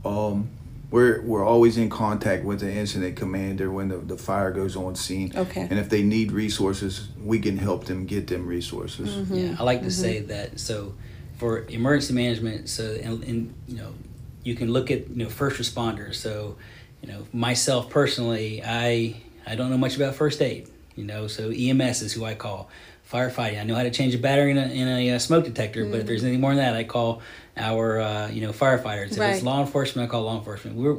[0.05, 0.49] Um,
[0.91, 4.95] we're we're always in contact with the incident commander when the, the fire goes on
[4.95, 5.33] scene.
[5.35, 5.61] Okay.
[5.61, 9.29] And if they need resources, we can help them get them resources.
[9.29, 10.59] Yeah, I like to say that.
[10.59, 10.95] So,
[11.37, 13.93] for emergency management, so and, and you know,
[14.43, 16.15] you can look at you know first responders.
[16.15, 16.57] So,
[17.01, 20.69] you know, myself personally, I I don't know much about first aid.
[20.95, 22.69] You know, so EMS is who I call.
[23.11, 23.59] Firefighting.
[23.59, 25.99] I know how to change a battery in a, in a uh, smoke detector, but
[26.01, 27.21] if there's anything more than that, I call
[27.57, 29.11] our uh, you know firefighters.
[29.13, 29.35] If Right.
[29.35, 30.77] it's law enforcement, I call law enforcement.
[30.77, 30.97] We're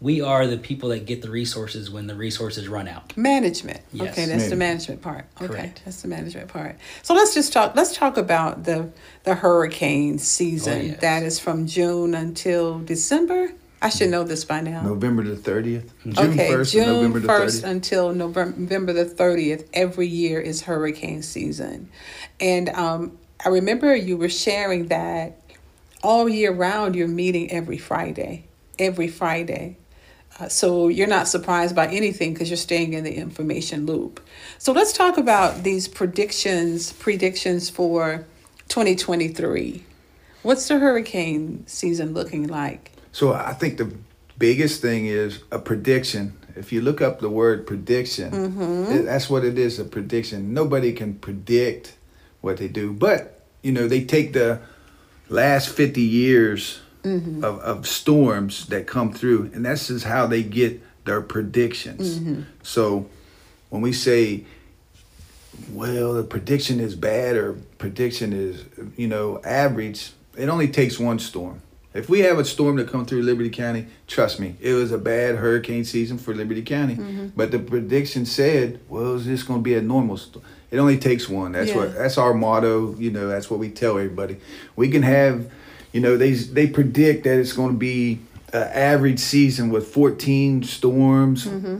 [0.00, 3.14] we are the people that get the resources when the resources run out.
[3.18, 3.82] Management.
[3.92, 4.12] Yes.
[4.12, 4.58] Okay, that's the Management.
[4.58, 5.26] management part.
[5.36, 5.82] Okay, Correct.
[5.84, 6.78] that's the management part.
[7.02, 7.76] So let's just talk.
[7.76, 8.90] Let's talk about the
[9.24, 10.72] the hurricane season.
[10.78, 11.00] Oh, yes.
[11.00, 13.52] That is from June until December.
[13.82, 14.82] I should know this by now.
[14.82, 15.90] November the 30th.
[16.02, 17.64] June okay, 1st June November the 1st 30th.
[17.64, 21.88] until November, November the 30th, every year is hurricane season.
[22.38, 25.40] And um, I remember you were sharing that
[26.02, 28.44] all year round you're meeting every Friday,
[28.78, 29.78] every Friday.
[30.38, 34.20] Uh, so you're not surprised by anything because you're staying in the information loop.
[34.58, 38.26] So let's talk about these predictions, predictions for
[38.68, 39.84] 2023.
[40.42, 42.89] What's the hurricane season looking like?
[43.12, 43.92] So I think the
[44.38, 46.36] biggest thing is a prediction.
[46.56, 49.04] If you look up the word prediction, Mm-hmm.
[49.04, 50.52] that's what it is a prediction.
[50.54, 51.94] Nobody can predict
[52.40, 52.92] what they do.
[52.92, 54.60] But, you know, they take the
[55.28, 57.42] last 50 years Mm-hmm.
[57.42, 62.18] of, of storms that come through, and that's just how they get their predictions.
[62.20, 62.42] Mm-hmm.
[62.62, 63.08] So
[63.70, 64.44] when we say,
[65.72, 68.64] well, the prediction is bad or prediction is,
[68.98, 71.62] you know, average, it only takes one storm.
[71.92, 74.98] If we have a storm that come through Liberty County, trust me, it was a
[74.98, 76.94] bad hurricane season for Liberty County.
[76.94, 77.26] Mm-hmm.
[77.34, 80.44] But the prediction said, well, is this going to be a normal storm?
[80.70, 81.50] It only takes one.
[81.52, 81.76] That's Yeah.
[81.78, 82.94] what that's our motto.
[82.96, 84.36] You know, that's what we tell everybody.
[84.76, 85.50] We can have,
[85.92, 88.20] you know, they they predict that it's going to be
[88.52, 91.78] an average season with 14 storms, Mm-hmm.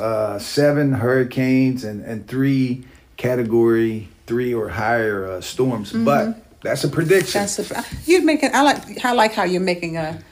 [0.00, 2.84] uh, seven hurricanes, and and three
[3.16, 5.92] category three or higher uh, storms.
[5.92, 7.40] But that's a prediction.
[7.42, 7.74] Mm-hmm.
[7.74, 8.50] That's a, you're making.
[8.54, 9.04] I like.
[9.04, 10.22] I like how you're making a,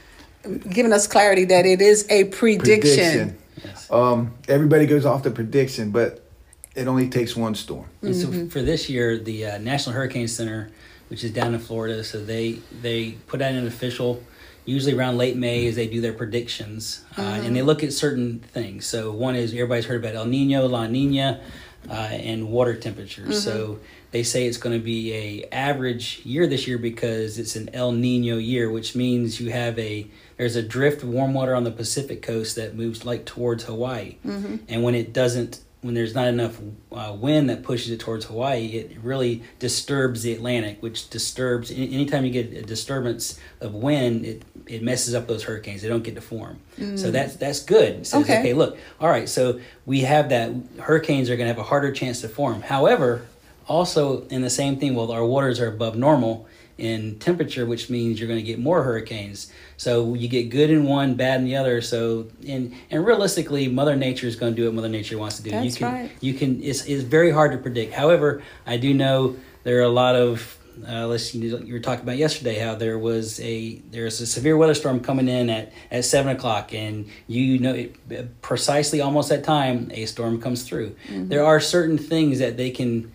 [0.68, 3.38] giving us clarity that it is a prediction.
[3.64, 3.90] Yes.
[3.90, 6.23] Um, everybody goes off the prediction, but
[6.75, 7.87] it only takes one storm.
[8.03, 8.44] And Mm-hmm.
[8.44, 10.70] so for this year, the uh, National Hurricane Center,
[11.09, 14.23] which is down in Florida, so they they put out an official,
[14.64, 18.40] usually around late May, as they do their predictions, uh, and they look at certain
[18.40, 18.87] things.
[18.87, 21.40] So one is everybody's heard about El Nino, La Nina,
[21.88, 23.42] uh, and water temperatures.
[23.42, 23.79] So
[24.14, 27.90] they say it's going to be a average year this year because it's an El
[27.90, 32.22] Nino year, which means you have a there's a drift warm water on the Pacific
[32.22, 36.59] coast that moves like towards Hawaii, and when it doesn't when there's not enough
[36.92, 41.92] uh, wind that pushes it towards Hawaii, it really disturbs the Atlantic, which disturbs any-
[41.92, 45.83] anytime you get a disturbance of wind, it, it messes up those hurricanes.
[45.83, 46.61] They don't get to form.
[46.96, 48.07] So that's that's good.
[48.07, 48.38] Says, Okay.
[48.40, 51.90] okay, look, all right, so we have that hurricanes are going to have a harder
[51.92, 52.62] chance to form.
[52.62, 53.27] However,
[53.66, 56.46] also in the same thing, well, our waters are above normal
[56.77, 59.53] in temperature, which means you're going to get more hurricanes.
[59.77, 61.81] So you get good in one, bad in the other.
[61.81, 65.42] So and and realistically, Mother Nature is going to do what Mother Nature wants to
[65.42, 65.50] do.
[65.50, 66.11] you That's can right.
[66.20, 67.94] you can it's it's very hard to predict.
[67.94, 72.03] However, I do know there are a lot of uh, let's you you were talking
[72.03, 76.05] about yesterday how there was a there's a severe weather storm coming in at at
[76.05, 80.90] seven o'clock and you know it, precisely almost that time a storm comes through.
[81.07, 81.29] Mm-hmm.
[81.29, 83.12] There are certain things that they can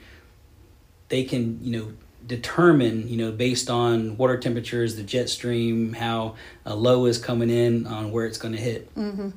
[1.10, 1.92] they can you know
[2.26, 7.50] determine you know based on water temperatures the jet stream how a low is coming
[7.50, 9.30] in on where it's going to hit Mm-hmm.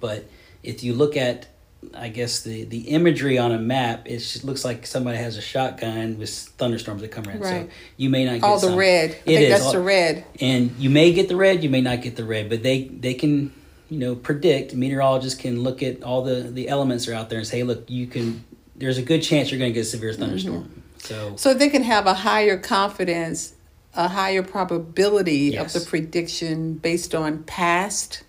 [0.00, 0.24] but
[0.62, 1.46] if you look at
[1.94, 5.40] i guess the the imagery on a map it just looks like somebody has a
[5.40, 7.66] shotgun with thunderstorms that come in Right.
[7.66, 8.76] so you may not get All the some.
[8.76, 9.10] red.
[9.26, 9.48] I It is.
[9.50, 10.24] that's All- the red.
[10.40, 13.14] and you may get the red you may not get the red but they they
[13.14, 13.52] can
[13.88, 17.38] you know predict meteorologists can look at all the the elements that are out there
[17.38, 18.44] and say hey look you can
[18.76, 21.82] there's a good chance you're going to get a severe thunderstorm so So they can
[21.82, 23.54] have a higher confidence,
[23.94, 25.74] a higher probability Yes.
[25.74, 28.22] of the prediction based on past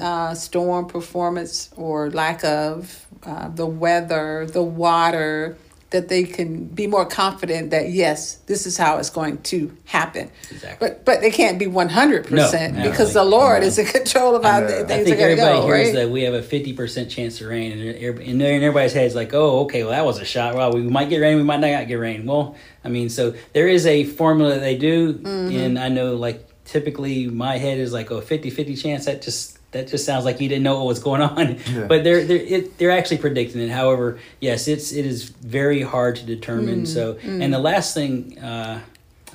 [0.00, 5.56] uh, storm performance or lack of uh, the weather, the water.
[5.94, 10.28] That they can be more confident that yes, this is how it's going to happen.
[10.50, 10.88] Exactly.
[10.88, 13.22] But but they can't be one hundred percent No, because the.
[13.22, 13.68] Lord No.
[13.68, 14.66] is in control of how know.
[14.66, 15.94] th- I I things think are going to everybody hears Right?
[15.94, 19.32] that we have a fifty percent chance of rain, and in everybody's head is like,
[19.32, 20.56] "Oh, okay, well that was a shot.
[20.56, 23.68] Well, we might get rain, we might not get rain." Well, I mean, so there
[23.68, 25.56] is a formula they do, Mm-hmm.
[25.56, 29.88] and I know like typically my head is like, "Oh, 50-50 chance." That just that
[29.88, 31.86] just sounds like you didn't know what was going on, Yeah.
[31.86, 33.70] but they're they're it, they're actually predicting it.
[33.70, 36.82] However, yes, it's it is very hard to determine.
[36.84, 38.80] Mm, So, and the last thing uh,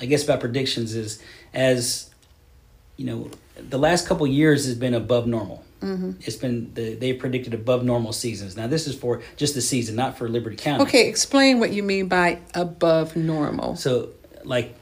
[0.00, 1.22] I guess about predictions is
[1.54, 2.10] as
[2.96, 5.64] you know, the last couple years has been above normal.
[5.80, 6.10] Mm-hmm.
[6.20, 8.54] It's been the, they predicted above normal seasons.
[8.56, 10.82] Now this is for just the season, not for Liberty County.
[10.84, 13.76] Okay, explain what you mean by above normal.
[13.76, 14.10] So
[14.44, 14.74] like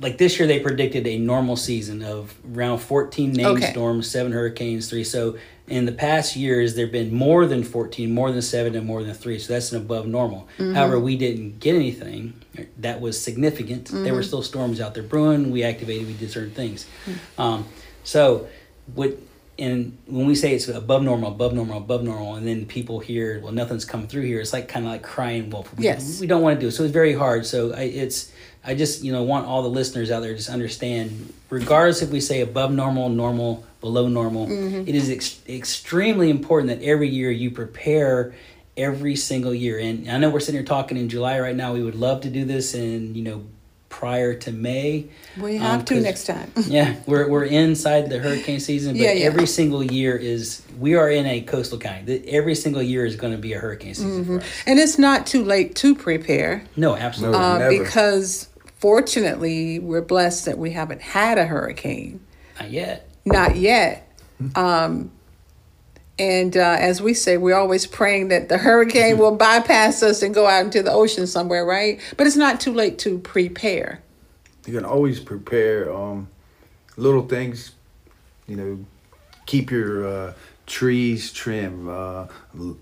[0.00, 3.70] like this year they predicted a normal season of around 14 named Okay.
[3.70, 5.04] storms, seven hurricanes, three.
[5.04, 9.02] So in the past years, there've been more than 14, more than seven, and more
[9.02, 9.38] than three.
[9.38, 10.46] So that's an above normal.
[10.58, 10.74] Mm-hmm.
[10.74, 12.34] However, we didn't get anything
[12.78, 13.86] that was significant.
[13.86, 14.26] There were mm-hmm.
[14.26, 15.50] still storms out there brewing.
[15.50, 16.06] We activated.
[16.06, 16.86] We did certain things.
[17.04, 17.40] Hmm.
[17.40, 17.68] Um,
[18.02, 18.46] so
[18.94, 19.16] what?
[19.56, 23.40] And when we say it's above normal, above normal, above normal, and then people hear,
[23.40, 24.40] well, nothing's coming through here.
[24.40, 25.72] It's like kind of like crying wolf.
[25.76, 26.20] We, Yes.
[26.20, 26.72] we don't want to do it.
[26.72, 27.46] So it's very hard.
[27.46, 28.32] So I, it's
[28.66, 32.10] I just you know want all the listeners out there to just understand, regardless if
[32.10, 34.88] we say above normal, normal, below normal, Mm-hmm.
[34.88, 38.34] it is ex- extremely important that every year you prepare
[38.76, 39.78] every single year.
[39.78, 41.74] And I know we're sitting here talking in July right now.
[41.74, 43.44] We would love to do this, and you know
[43.90, 45.06] prior to May.
[45.40, 46.50] We um, have to 'cause- next time.
[46.66, 49.26] yeah, we're, we're inside the hurricane season, but Yeah, yeah.
[49.26, 52.02] every single year is we are in a coastal county.
[52.04, 54.44] The- Every single year is going to be a hurricane season for us.
[54.66, 57.38] And it's not too late to prepare No, absolutely.
[57.38, 57.44] No.
[57.44, 57.84] uh, Never.
[57.84, 58.48] because
[58.84, 62.20] fortunately we're blessed that we haven't had a hurricane.
[62.60, 63.08] Not yet.
[63.24, 64.14] Not yet.
[64.54, 65.10] Um,
[66.18, 70.34] and uh, as we say, we're always praying that the hurricane will bypass us and
[70.34, 71.98] go out into the ocean somewhere, right?
[72.18, 74.02] But it's not too late to prepare.
[74.66, 76.28] You can always prepare um,
[76.98, 77.72] little things.
[78.46, 78.84] You know,
[79.46, 80.34] keep your uh,
[80.66, 82.26] trees trim uh,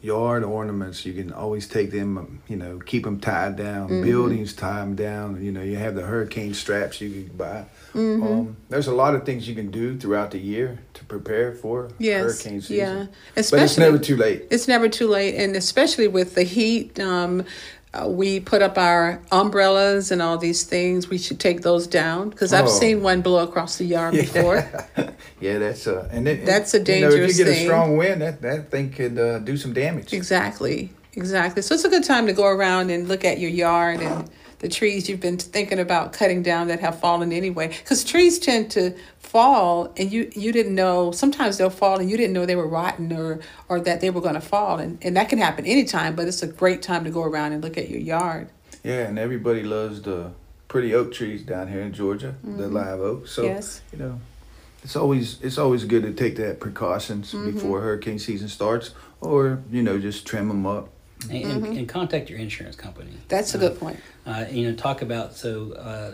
[0.03, 1.05] yard ornaments.
[1.05, 2.17] You can always take them.
[2.19, 3.89] um, You know, keep them tied down.
[3.89, 4.03] Mm-hmm.
[4.05, 5.43] Buildings tie them down.
[5.43, 7.65] You know, you have the hurricane straps you can buy.
[7.95, 8.23] Mm-hmm.
[8.23, 11.89] Um, there's a lot of things you can do throughout the year to prepare for
[11.99, 12.77] Yes, hurricane season.
[12.77, 12.95] yeah.
[13.07, 14.47] but it's Especially- never too late.
[14.51, 17.45] It's never too late, and especially with the heat, um,
[17.95, 21.09] uh, we put up our umbrellas and all these things.
[21.11, 22.69] We should take those down because I've Oh.
[22.69, 24.67] seen one blow across the yard before.
[25.41, 27.63] Yeah, that's uh, and it, That's a You know, if you get thing.
[27.63, 30.13] a strong wind, that that thing could uh, do some damage.
[30.13, 31.63] Exactly, exactly.
[31.63, 34.69] So it's a good time to go around and look at your yard and the
[34.69, 37.67] trees you've been thinking about cutting down that have fallen anyway.
[37.67, 38.95] Because trees tend to
[39.33, 41.11] fall, and you you didn't know.
[41.13, 44.21] Sometimes they'll fall, and you didn't know they were rotten or or that they were
[44.21, 46.15] going to fall, and and that can happen anytime.
[46.17, 48.49] But it's a great time to go around and look at your yard.
[48.85, 50.33] Yeah, and everybody loves the
[50.69, 53.27] pretty oak trees down here in Georgia, the live oak.
[53.29, 53.55] So Mm-hmm.
[53.55, 53.81] Yes.
[53.93, 54.21] you know,
[54.85, 57.51] it's always it's always good to take that precautions Mm-hmm.
[57.53, 58.91] before hurricane season starts,
[59.21, 60.89] or you know just trim them up.
[61.31, 61.65] And, Mm-hmm.
[61.65, 63.13] and, and contact your insurance company.
[63.29, 63.99] That's a good point.
[64.27, 65.73] Uh, you know, talk about so.
[65.73, 66.11] Uh,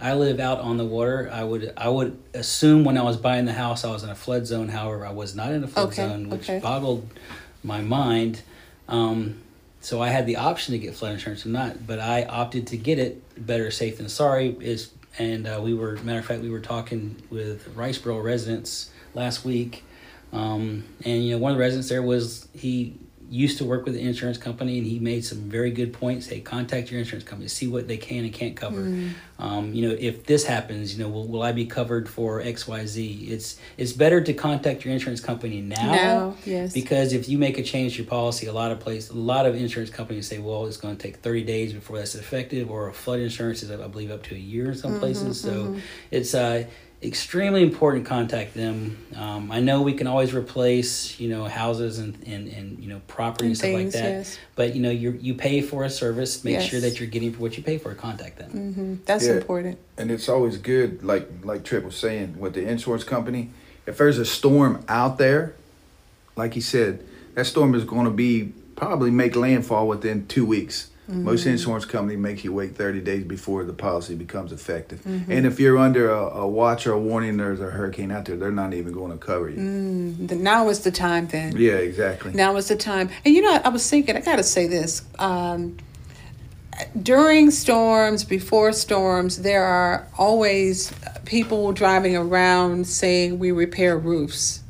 [0.00, 1.30] I live out on the water.
[1.32, 4.14] I would I would assume when I was buying the house I was in a
[4.14, 4.68] flood zone.
[4.68, 6.58] However, I was not in a flood Okay, zone, which okay.
[6.58, 7.06] boggled
[7.62, 8.42] my mind.
[8.88, 9.42] Um,
[9.80, 12.76] so I had the option to get flood insurance or not, but I opted to
[12.76, 13.22] get it.
[13.46, 17.16] Better safe than sorry is, and uh, we were matter of fact we were talking
[17.30, 19.84] with Riceboro residents last week,
[20.32, 22.94] um, and you know one of the residents there was he
[23.30, 26.26] used to work with the insurance company and he made some very good points.
[26.26, 28.82] Hey contact your insurance company see what they can and can't cover.
[28.82, 29.12] Mm.
[29.38, 33.30] um, you know if this happens you know will, will i be covered for xyz
[33.30, 36.72] it's it's better to contact your insurance company now, Now, yes.
[36.72, 39.46] because if you make a change to your policy a lot of places a lot
[39.46, 42.88] of insurance companies say well it's going to take 30 days before that's effective or
[42.88, 45.40] a flood insurance is i believe up to a year in some places.
[45.40, 45.76] So
[46.10, 46.64] it's uh
[47.02, 51.98] extremely important to contact them um, i know we can always replace you know houses
[51.98, 54.38] and and, and you know property and, And stuff like that yes.
[54.54, 57.40] but you know you you pay for a service make sure that you're getting for
[57.40, 59.34] what you pay for contact them hmm That's Yeah.
[59.36, 59.78] important.
[59.96, 63.50] And it's always good, like like Tripp was saying, with the insurance company.
[63.86, 65.54] If there's a storm out there,
[66.36, 67.02] like he said,
[67.34, 70.89] that storm is going to be probably make landfall within two weeks.
[71.10, 75.04] Most insurance company makes you wait 30 days before the policy becomes effective.
[75.04, 78.36] And if you're under a, a watch or a warning, there's a hurricane out there,
[78.36, 79.56] they're not even going to cover you.
[80.26, 81.56] The- Now is the time then.
[81.56, 82.32] Yeah, exactly.
[82.32, 83.10] Now is the time.
[83.24, 85.02] And you know, I was thinking, I got to say this.
[85.18, 85.76] Um,
[87.02, 90.92] during storms, before storms, there are always
[91.24, 94.60] people driving around saying we repair roofs.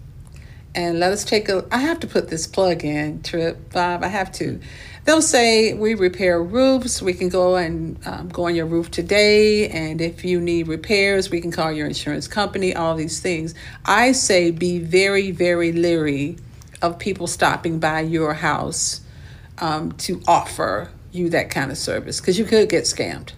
[0.74, 4.09] And let us take a, I have to put this plug in, Tripp Bob, I
[4.09, 4.61] have to.
[5.04, 7.00] They'll say we repair roofs.
[7.00, 9.68] We can go and um, go on your roof today.
[9.68, 13.54] And if you need repairs, we can call your insurance company, all these things.
[13.84, 16.36] I say be very, very leery
[16.82, 19.00] of people stopping by your house
[19.58, 23.32] um, to offer you that kind of service because you could get scammed.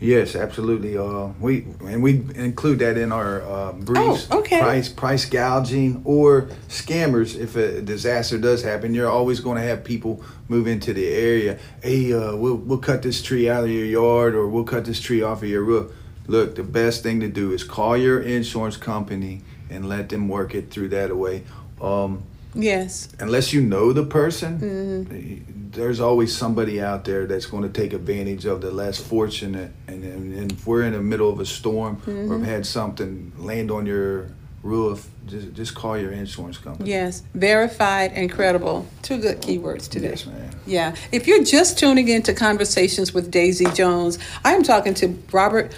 [0.00, 0.96] Yes, absolutely.
[0.96, 4.28] Uh, we and we include that in our uh, briefs.
[4.30, 4.60] Oh, okay.
[4.60, 7.36] Price price gouging or scammers.
[7.36, 11.58] If a disaster does happen, you're always going to have people move into the area.
[11.82, 15.00] Hey, uh, we'll we'll cut this tree out of your yard, or we'll cut this
[15.00, 15.92] tree off of your roof.
[16.28, 20.54] Look, the best thing to do is call your insurance company and let them work
[20.54, 21.42] it through that way.
[21.80, 22.22] Um,
[22.58, 23.08] Yes.
[23.20, 25.70] unless you know the person, mm-hmm.
[25.70, 29.70] there's always somebody out there that's going to take advantage of the less fortunate.
[29.86, 33.32] And, and, and if we're in the middle of a storm or have had something
[33.38, 34.32] land on your
[34.62, 36.90] roof, just just call your insurance company.
[36.90, 37.22] Yes.
[37.34, 38.86] Verified and credible.
[39.02, 40.10] Two good keywords today.
[40.10, 40.50] Yes, ma'am.
[40.66, 40.96] Yeah.
[41.12, 45.72] If you're just tuning in to Conversations with Daisy Jones, I am talking to Robert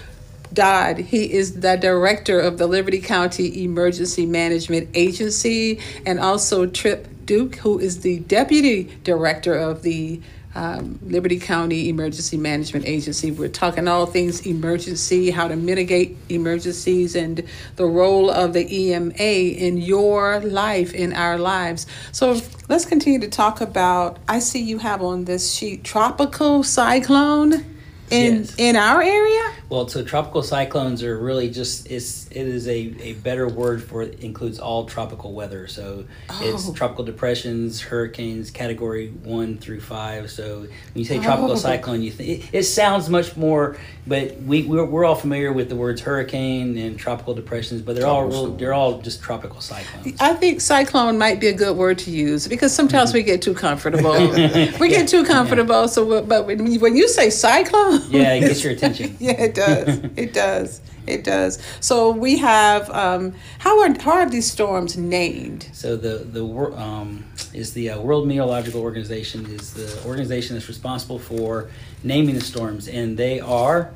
[0.53, 0.97] Dodd.
[0.97, 7.55] He is the director of the Liberty County Emergency Management Agency, and also Tripp Duke,
[7.55, 10.21] who is the deputy director of the
[10.53, 13.31] um, Liberty County Emergency Management Agency.
[13.31, 17.43] We're talking all things emergency, how to mitigate emergencies, and
[17.77, 21.87] the role of the EMA in your life, in our lives.
[22.11, 24.17] So let's continue to talk about.
[24.27, 27.65] I see you have on this sheet tropical cyclone
[28.11, 28.55] in Yes.
[28.57, 29.51] in our area.
[29.69, 34.01] Well, so tropical cyclones are really just it's it is a, a better word for
[34.01, 35.67] it includes all tropical weather.
[35.67, 36.05] So
[36.41, 36.73] it's Oh.
[36.73, 40.29] tropical depressions, hurricanes, category one through five.
[40.29, 41.55] So when you say tropical Oh.
[41.55, 45.69] cyclone, you think it, it sounds much more, but we we're, we're all familiar with
[45.69, 49.61] the words hurricane and tropical depressions, but they're all Tropical real, they're all just tropical
[49.61, 50.17] cyclones.
[50.19, 53.17] I think cyclone might be a good word to use because sometimes mm-hmm.
[53.19, 54.11] we get too comfortable.
[54.79, 55.87] we get too comfortable.
[55.87, 59.15] So, we- but when you say cyclone, Yeah, it gets your attention.
[59.19, 59.87] yeah, it does.
[60.15, 60.81] It does.
[61.07, 61.59] It does.
[61.79, 65.69] So we have um, how are how are these storms named?
[65.73, 71.19] So the the um, is the uh, World Meteorological Organization is the organization that's responsible
[71.19, 71.69] for
[72.03, 73.91] naming the storms, and they are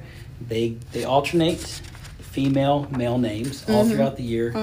[0.47, 1.81] they they alternate
[2.35, 3.71] female male names Mm-hmm.
[3.73, 4.53] all throughout the year.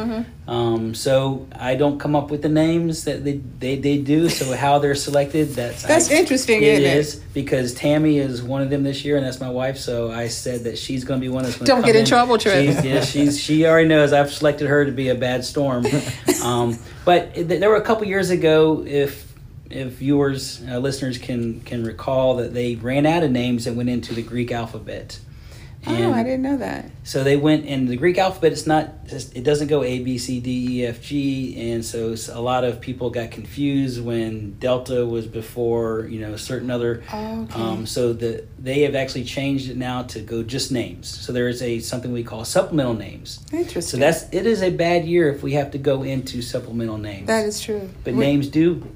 [0.46, 4.28] Um, so I don't come up with the names that they, they, they do.
[4.28, 6.96] So how they're selected that's That's I- interesting, It isn't it?
[6.96, 9.78] is because Tammy is one of them this year, and that's my wife.
[9.78, 12.04] So I said that she's going to be one that's going to Don't get in
[12.04, 12.66] trouble, Tripp.
[12.66, 15.86] She's, yeah, she's she already knows I've selected her to be a bad storm.
[16.44, 19.32] um, but th- there were a couple years ago, if
[19.70, 23.88] if viewers uh, listeners can can recall that they ran out of names and went
[23.88, 25.18] into the Greek alphabet.
[25.86, 26.86] Oh, I didn't know that.
[27.04, 28.52] So they went in the Greek alphabet.
[28.52, 29.06] It's not.
[29.06, 32.64] just- It doesn't go A B C D E F G, and so a lot
[32.64, 37.02] of people got confused when Delta was before you know certain other.
[37.12, 37.60] Okay.
[37.60, 41.08] Um, so the they have actually changed it now to go just names.
[41.08, 43.40] So there is a something we call supplemental names.
[43.52, 43.82] Interesting.
[43.82, 47.26] So that's it is a bad year if we have to go into supplemental names.
[47.26, 47.88] that is true.
[48.04, 48.86] But We- names do.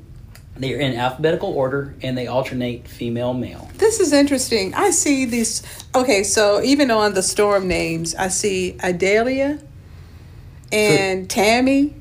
[0.59, 3.71] They're in alphabetical order and they alternate female male.
[3.77, 4.73] This is interesting.
[4.75, 5.63] I see these.
[5.95, 9.59] Okay, so even on the storm names, I see Adelia
[10.73, 11.95] and Tammy,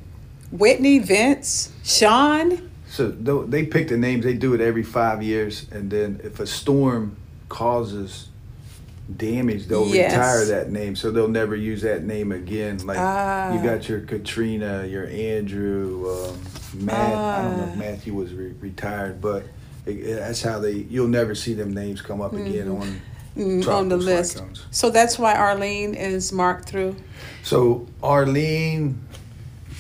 [0.52, 2.70] Whitney, Vince, Sean.
[2.90, 4.24] So they pick the names.
[4.24, 7.18] They do it every five years, and then if a storm
[7.50, 8.30] causes
[9.18, 10.14] damage, they'll Yes.
[10.14, 10.96] retire that name.
[10.96, 12.80] So they'll never use that name again.
[12.86, 13.54] Like Ah.
[13.54, 16.40] you got your Katrina, your Andrew, um,
[16.82, 17.16] Matt.
[17.18, 17.76] I don't know if Ah.
[17.80, 19.44] Matthew was re- retired, but
[19.86, 20.86] it, it- that's how they.
[20.90, 23.02] You'll never see them names come up again on
[23.38, 24.32] Mm, on the tropical list.
[24.34, 24.66] cyclones.
[24.72, 26.96] So that's why Arlene is marked through.
[27.44, 29.00] So Arlene.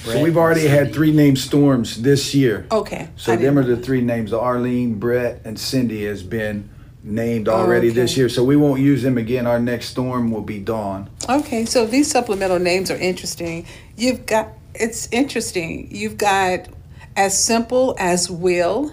[0.03, 2.67] So we've already had three named storms this year.
[2.71, 3.07] Okay.
[3.15, 4.33] So I them are didn't- the three names.
[4.33, 6.69] Arlene, Bret, and Cindy has been
[7.03, 8.19] named already this Oh, Okay.
[8.21, 8.29] year.
[8.29, 9.47] So we won't use them again.
[9.47, 11.09] Our next storm will be Don.
[11.29, 13.65] Okay, so these supplemental names are interesting.
[13.95, 15.87] You've got it's interesting.
[15.91, 16.67] You've got
[17.15, 18.91] as simple as Will,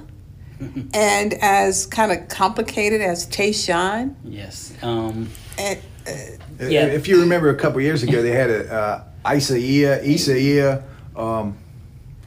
[0.94, 4.14] and as kind of complicated as Tayshawn.
[4.24, 4.72] Yes.
[4.82, 5.78] Um, And
[6.58, 6.86] Yeah.
[6.86, 10.84] If you remember a couple years ago, they had a uh, Isaiah, Isaiah.
[11.16, 11.58] Um,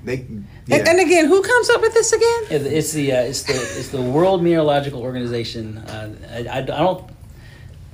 [0.04, 0.26] they
[0.68, 0.78] yeah.
[0.78, 2.44] and, and again, who comes up with this again?
[2.50, 5.78] It's the uh, it's the it's the World Meteorological Organization.
[5.80, 7.10] Uh, I, I, I don't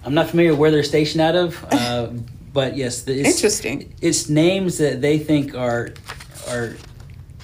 [0.03, 2.07] I'm not familiar where they're stationed out of, uh,
[2.53, 3.93] but yes, it's, Interesting.
[4.01, 5.93] It's names that they think are
[6.49, 6.75] are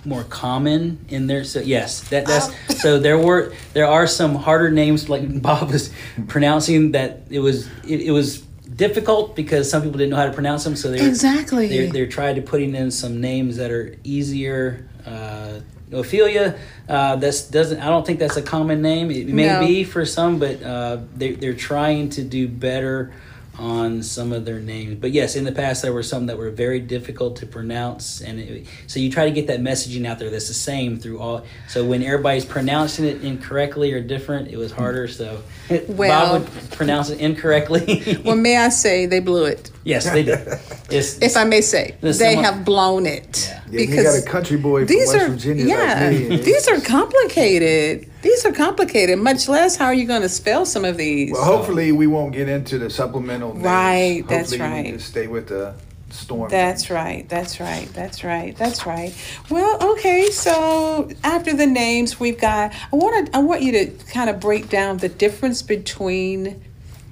[0.06, 1.44] more common in there.
[1.44, 2.74] So yes, that that's Oh.
[2.74, 5.92] so there were there are some harder names like Bob was
[6.28, 8.40] pronouncing that it was it, it was
[8.76, 10.76] difficult because some people didn't know how to pronounce them.
[10.76, 11.68] So they Exactly.
[11.68, 14.88] they're, they're trying to putting in some names that are easier.
[15.06, 15.60] Uh,
[15.92, 16.58] Ophelia,
[16.90, 17.80] uh, that's doesn't.
[17.80, 19.10] I don't think that's a common name.
[19.10, 19.60] It may No.
[19.62, 23.14] be for some, but uh, they they're trying to do better
[23.58, 24.96] on some of their names.
[25.00, 28.40] But yes, in the past there were some that were very difficult to pronounce, and
[28.40, 31.44] it, so you try to get that messaging out there that's the same through all.
[31.68, 35.08] So when everybody's pronouncing it incorrectly or different, it was harder.
[35.08, 35.42] So
[35.88, 38.20] Well- Bob would pronounce it incorrectly.
[38.24, 39.72] Well, may I say they blew it?
[39.84, 40.38] yes, they did.
[40.90, 43.46] It's, If I may say, they someone- have blown it.
[43.50, 43.62] Yeah.
[43.70, 46.80] Yeah, you got a country boy from these West are Virginia yeah, like these are
[46.80, 48.10] complicated.
[48.22, 49.20] These are complicated.
[49.20, 51.34] Much less how are you going to spell some of these?
[51.34, 53.54] Well, hopefully we won't get into the supplemental.
[53.54, 53.66] Names.
[53.66, 54.86] Right, that's Hopefully right.
[54.86, 55.76] We just stay with the
[56.10, 56.50] storm.
[56.50, 57.28] That's right.
[57.28, 57.88] That's right.
[57.94, 58.56] That's right.
[58.56, 59.14] That's right.
[59.50, 60.30] Well, okay.
[60.32, 62.74] So after the names, we've got.
[62.92, 63.38] I want to.
[63.38, 66.64] I want you to kind of break down the difference between,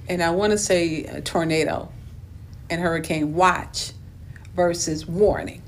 [0.08, 1.92] and I want to say tornado,
[2.70, 3.92] and hurricane watch,
[4.54, 5.62] versus warning.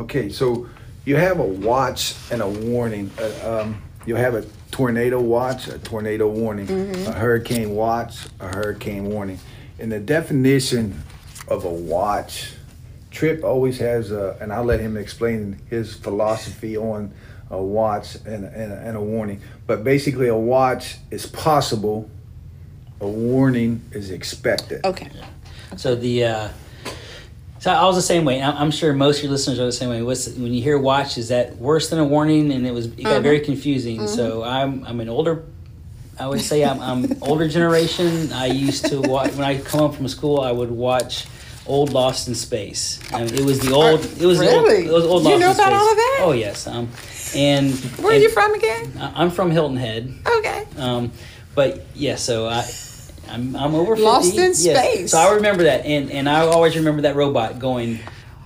[0.00, 0.66] Okay, so
[1.04, 3.10] you have a watch and a warning.
[3.20, 6.70] Uh, um, you have a tornado watch, a tornado warning,
[7.06, 9.38] a hurricane watch, a hurricane warning.
[9.78, 11.02] And the definition
[11.48, 12.54] of a watch,
[13.10, 17.12] Tripp always has a, and I'll let him explain his philosophy on
[17.50, 19.42] a watch and, and, and a warning.
[19.66, 22.08] But basically, a watch is possible,
[23.02, 24.82] a warning is expected.
[24.86, 25.10] Okay.
[25.76, 26.48] So the uh,
[27.60, 28.42] so I was the same way.
[28.42, 30.02] I'm sure most of your listeners are the same way.
[30.02, 31.16] What's when you hear watch?
[31.18, 32.50] Is that worse than a warning?
[32.52, 34.06] And it was it got very confusing.
[34.08, 35.44] So I'm I'm an older.
[36.18, 38.30] I would say I'm, I'm older generation.
[38.32, 40.40] I used to watch when I come home from school.
[40.40, 41.26] I would watch
[41.66, 43.00] old Lost in Space.
[43.12, 44.00] I mean, it was the old.
[44.20, 44.84] It was Really?
[44.84, 44.90] the old.
[44.90, 45.80] It was old You Lost know in about Space.
[45.80, 46.18] all of that?
[46.20, 46.66] Oh yes.
[46.66, 46.88] Um,
[47.34, 48.92] and Where are and you from again?
[49.14, 50.12] I'm from Hilton Head.
[50.26, 50.66] Okay.
[50.76, 51.12] Um,
[51.54, 52.64] but yeah, so I,
[53.30, 54.04] I'm, I'm over 50.
[54.04, 54.58] Lost in Yes.
[54.58, 55.10] space.
[55.12, 57.98] So I remember that, and and I always remember that robot going,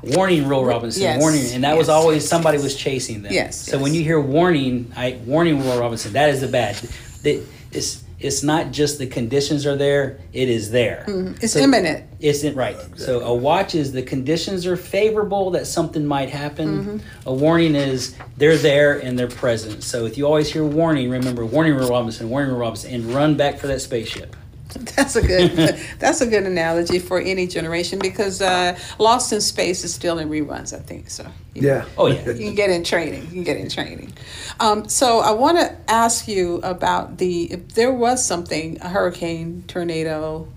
[0.03, 1.21] "Warning, Will Robinson, Yes.
[1.21, 3.33] warning," and that was always somebody was chasing them.
[3.33, 3.83] Yes, So yes.
[3.83, 6.77] when you hear warning, I warning, Will Robinson, that is the bad.
[7.23, 7.41] The,
[7.73, 11.05] it's it's not just the conditions are there; it is there.
[11.09, 11.35] Mm-hmm.
[11.43, 12.05] It's So- imminent.
[12.21, 12.77] it's in, right.
[12.97, 16.69] So a watch is the conditions are favorable that something might happen.
[17.03, 17.29] Mm-hmm.
[17.29, 19.83] A warning is they're there and they're present.
[19.83, 23.37] So if you always hear warning, remember warning Will Robinson, warning Will Robinson, and run
[23.37, 24.37] back for that spaceship.
[24.97, 25.79] That's a good.
[25.99, 30.29] that's a good analogy for any generation because uh, Lost in Space is still in
[30.29, 30.75] reruns.
[30.75, 31.27] I think so.
[31.55, 31.85] Yeah.
[31.97, 32.27] Oh yeah.
[32.31, 33.23] You can get in training.
[33.23, 34.13] You can get in training.
[34.59, 39.65] Um, so I want to ask you about the if there was something a hurricane,
[39.69, 40.49] tornado.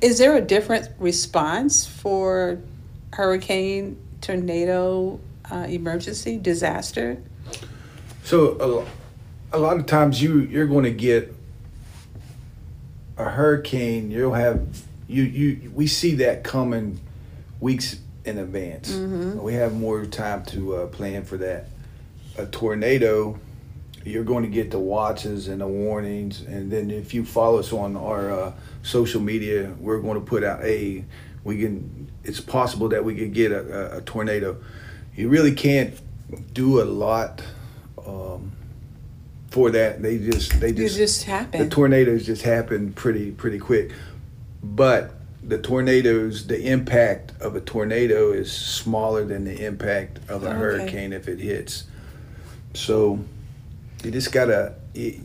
[0.00, 2.58] Is there a different response for
[3.12, 7.20] hurricane, tornado, uh, emergency, disaster?
[8.22, 8.86] So
[9.52, 11.34] a, a lot of times you you're going to get
[13.18, 14.10] a hurricane.
[14.10, 14.66] You'll have
[15.06, 17.00] you you we see that coming
[17.60, 18.92] weeks in advance.
[19.42, 21.66] We have more time to uh, plan for that.
[22.36, 23.38] A tornado,
[24.04, 27.72] you're going to get the watches and the warnings, and then if you follow us
[27.72, 28.52] on our uh,
[28.82, 31.04] social media, we're going to put out a
[31.44, 32.10] we can.
[32.24, 34.58] It's possible that we could get a, a, a tornado.
[35.16, 35.98] You really can't
[36.52, 37.42] do a lot
[38.06, 38.52] um,
[39.50, 40.02] for that.
[40.02, 43.92] They just they It just just the tornadoes just happen pretty pretty quick.
[44.62, 50.48] But the tornadoes, the impact of a tornado is smaller than the impact of a
[50.48, 50.56] Okay.
[50.58, 51.84] hurricane if it hits.
[52.74, 53.20] So
[54.04, 54.74] you just gotta.
[54.94, 55.20] It,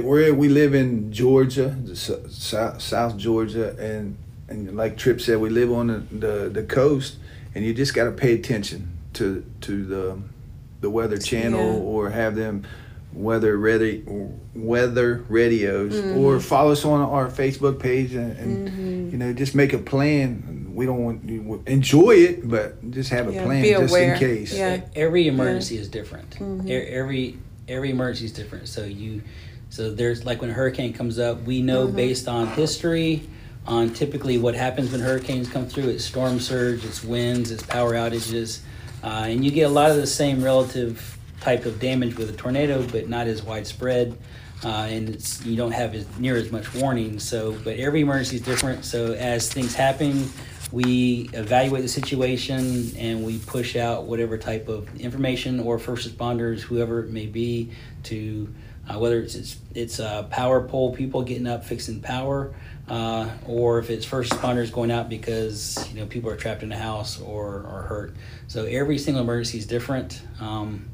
[0.00, 4.16] where we live in Georgia, the South, South Georgia, and
[4.48, 7.16] and like Tripp said, we live on the, the, the coast,
[7.54, 10.18] and you just got to pay attention to to the
[10.80, 11.78] the weather channel Yeah.
[11.80, 12.64] or have them
[13.12, 14.02] weather ready
[14.54, 16.18] weather radios Mm-hmm.
[16.18, 20.70] or follow us on our Facebook page and, and you know just make a plan.
[20.74, 24.14] We don't want you enjoy it, but just have a Yeah, plan just aware.
[24.14, 24.54] in case.
[24.56, 24.80] Yeah.
[24.94, 26.36] Every emergency is different.
[26.66, 27.38] E- Every
[27.68, 28.68] every emergency is different.
[28.68, 29.22] So you
[29.68, 33.28] so there's like when a hurricane comes up, we know based on history,
[33.66, 35.88] on typically what happens when hurricanes come through.
[35.90, 38.60] It's storm surge, it's winds, it's power outages,
[39.04, 42.32] uh, and you get a lot of the same relative type of damage with a
[42.32, 44.16] tornado, but not as widespread.
[44.64, 47.18] Uh, and it's you don't have as near as much warning.
[47.18, 48.84] So, but every emergency is different.
[48.84, 50.30] So as things happen,
[50.70, 56.60] we evaluate the situation and we push out whatever type of information or first responders,
[56.60, 57.72] whoever it may be,
[58.04, 58.48] to
[58.88, 62.54] uh, whether it's it's, it's uh, power pole people getting up fixing power,
[62.88, 66.72] uh, or if it's first responders going out because you know people are trapped in
[66.72, 68.14] a house or or hurt.
[68.48, 70.22] So every single emergency is different.
[70.40, 70.86] Um,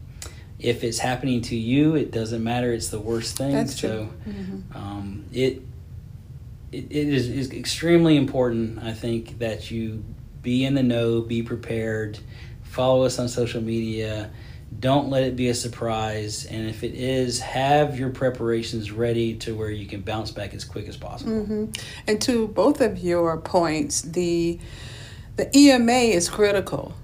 [0.59, 2.72] if it's happening to you, it doesn't matter.
[2.72, 3.52] It's the worst thing.
[3.52, 4.32] That's so true.
[4.32, 4.76] Mm-hmm.
[4.76, 5.62] um, it
[6.72, 10.04] it, it is, is extremely important, I think, that you
[10.42, 12.18] be in the know, be prepared,
[12.62, 14.30] follow us on social media.
[14.78, 16.44] Don't let it be a surprise.
[16.44, 20.64] And if it is, have your preparations ready to where you can bounce back as
[20.64, 21.32] quick as possible.
[21.32, 21.64] Mm-hmm.
[22.06, 24.59] And to both of your points, the
[25.36, 26.94] the EMA is critical.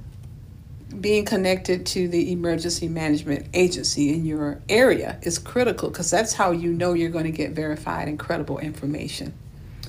[1.01, 6.51] Being connected to the emergency management agency in your area is critical because that's how
[6.51, 9.32] you know you're going to get verified and credible information.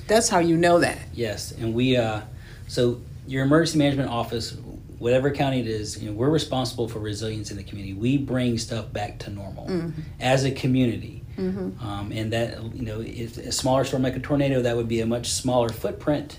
[0.06, 0.98] That's how you know that.
[1.14, 2.22] Yes, and we uh,
[2.68, 4.56] so your emergency management office,
[4.98, 7.94] whatever county it is, you know, we're responsible for resilience in the community.
[7.94, 13.36] We bring stuff back to normal as a community, um, and that you know, if
[13.38, 16.38] a smaller storm like a tornado, that would be a much smaller footprint.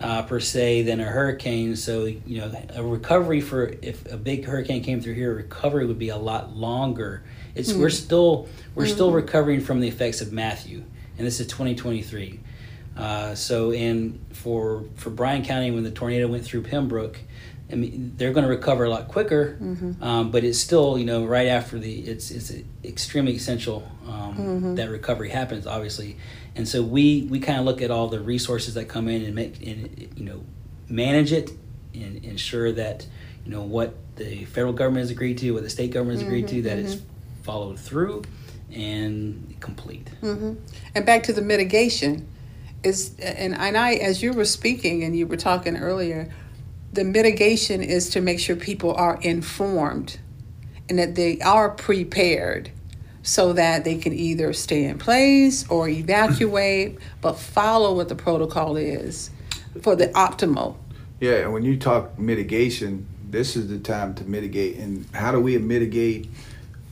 [0.00, 1.76] Uh, per se than a hurricane.
[1.76, 5.98] So you know, a recovery for if a big hurricane came through here, recovery would
[5.98, 7.22] be a lot longer.
[7.54, 10.84] It's we're still we're still recovering from the effects of Matthew,
[11.16, 12.40] and this is 2023.
[12.96, 17.18] Uh, so in for for Bryan County when the tornado went through Pembroke.
[17.70, 19.56] I mean, they're going to recover a lot quicker,
[20.00, 22.52] um, but it's still, you know, right after the, it's it's
[22.84, 26.16] extremely essential um, that recovery happens, obviously,
[26.56, 29.34] and so we we kind of look at all the resources that come in and
[29.34, 30.42] make and you know
[30.88, 31.50] manage it
[31.94, 33.06] and ensure that
[33.44, 36.48] you know what the federal government has agreed to, what the state government has agreed
[36.48, 37.42] to, mm-hmm, that it's mm-hmm.
[37.42, 38.22] followed through
[38.72, 40.10] and complete.
[40.22, 40.54] Mm-hmm.
[40.94, 42.26] And back to the mitigation
[42.82, 46.32] is and and I as you were speaking and you were talking earlier,
[46.92, 50.18] the mitigation is to make sure people are informed
[50.88, 52.70] and that they are prepared
[53.26, 58.76] so that they can either stay in place or evacuate, but follow what the protocol
[58.76, 59.30] is
[59.82, 60.76] for the optimal.
[61.18, 64.76] Yeah, and when you talk mitigation, this is the time to mitigate.
[64.76, 66.30] And how do we mitigate?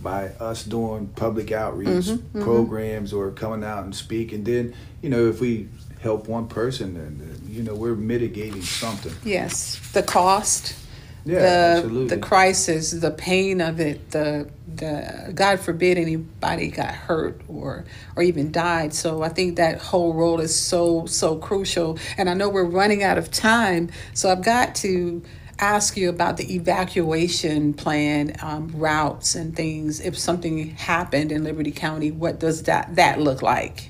[0.03, 2.43] By us doing public outreach mm-hmm, mm-hmm.
[2.43, 4.33] programs or coming out and speak.
[4.33, 5.67] And then, you know, if we
[6.01, 9.15] help one person, then, you know, we're mitigating something.
[9.25, 10.77] Yes, the cost,
[11.25, 12.09] Yeah, the absolutely.
[12.09, 17.85] the crisis, the pain of it, the the God forbid anybody got hurt or
[18.17, 18.95] or even died.
[18.95, 21.99] So I think that whole role is so so crucial.
[22.17, 25.23] And I know we're running out of time, so I've got to
[25.59, 30.01] ask you about the evacuation plan um, routes and things.
[30.01, 33.89] If something happened in Liberty County, what does that that look like?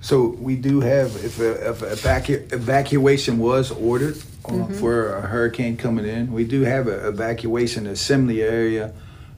[0.00, 4.74] So we do have, if, a, if a evacu- evacuation was ordered uh, Mm-hmm.
[4.74, 8.92] for a hurricane coming in, we do have an evacuation assembly area,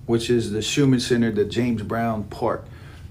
[0.09, 2.65] which is the Schuman Center, the James Brown Park.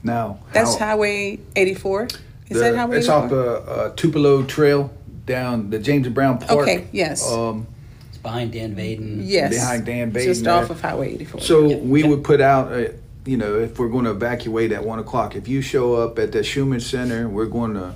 [0.03, 2.03] Now, That's how- Highway 84.
[2.05, 2.17] Is
[2.49, 2.97] the- that Highway?
[2.97, 3.23] It's 84?
[3.23, 4.91] off the uh, Tupelo Trail
[5.25, 6.59] down the James Brown Park.
[6.59, 7.29] Okay, yes.
[7.31, 7.67] Um,
[8.09, 9.21] It's behind Dan Vaden.
[9.25, 9.53] Yes.
[9.53, 10.23] behind Dan Vaden.
[10.23, 10.71] Just Vaden off there.
[10.75, 11.41] of Highway 84.
[11.41, 11.75] So Yeah.
[11.77, 12.93] we would put out, a,
[13.25, 16.31] you know, if we're going to evacuate at one o'clock, if you show up at
[16.31, 17.93] the Schuman Center, we're going to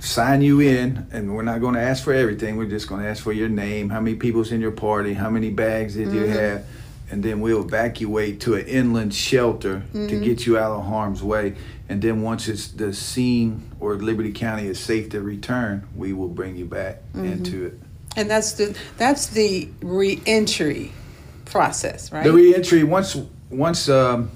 [0.00, 2.56] sign you in, and we're not going to ask for everything.
[2.56, 5.30] We're just going to ask for your name, how many people's in your party, how
[5.30, 6.64] many bags did you have,
[7.10, 11.56] and then we'll evacuate to an inland shelter to get you out of harm's way.
[11.88, 16.28] And then once it's the scene or Liberty County is safe to return, we will
[16.28, 17.80] bring you back into it.
[18.16, 20.92] And that's the that's the reentry
[21.46, 22.24] process, right?
[22.24, 23.16] The reentry once
[23.50, 24.30] once um,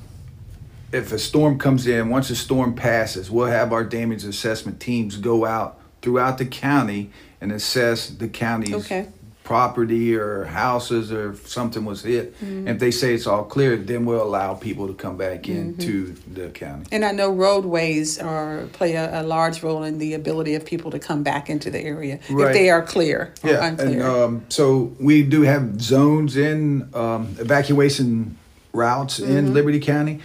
[0.93, 5.17] if a storm comes in, once a storm passes, we'll have our damage assessment teams
[5.17, 7.11] go out throughout the county
[7.41, 9.09] and assess the county's Okay.
[9.45, 12.35] Property or houses or if something was hit.
[12.43, 12.67] Mm-hmm.
[12.67, 16.49] If they say it's all clear, then we'll allow people to come back into the
[16.49, 16.87] county.
[16.91, 20.91] and I know roadways are play a, a large role in the ability of people
[20.93, 24.07] to come back into the area if they are clear or Yeah, and unclear.
[24.09, 28.39] um, so we do have zones in um, evacuation
[28.73, 29.37] routes Mm-hmm.
[29.37, 30.21] in Liberty County.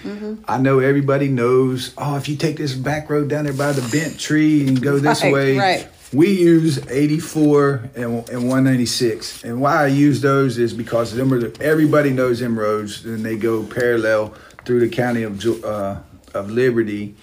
[0.48, 1.94] I know everybody knows.
[1.98, 4.98] Oh, if you take this back road down there by the bent tree and go
[4.98, 5.88] this Right, way, right.
[6.12, 9.44] We use 84 and, and 196.
[9.44, 13.24] And why I use those is because them are the, everybody knows them roads, and
[13.24, 14.34] they go parallel
[14.66, 16.00] through the county of uh,
[16.34, 17.16] of Liberty,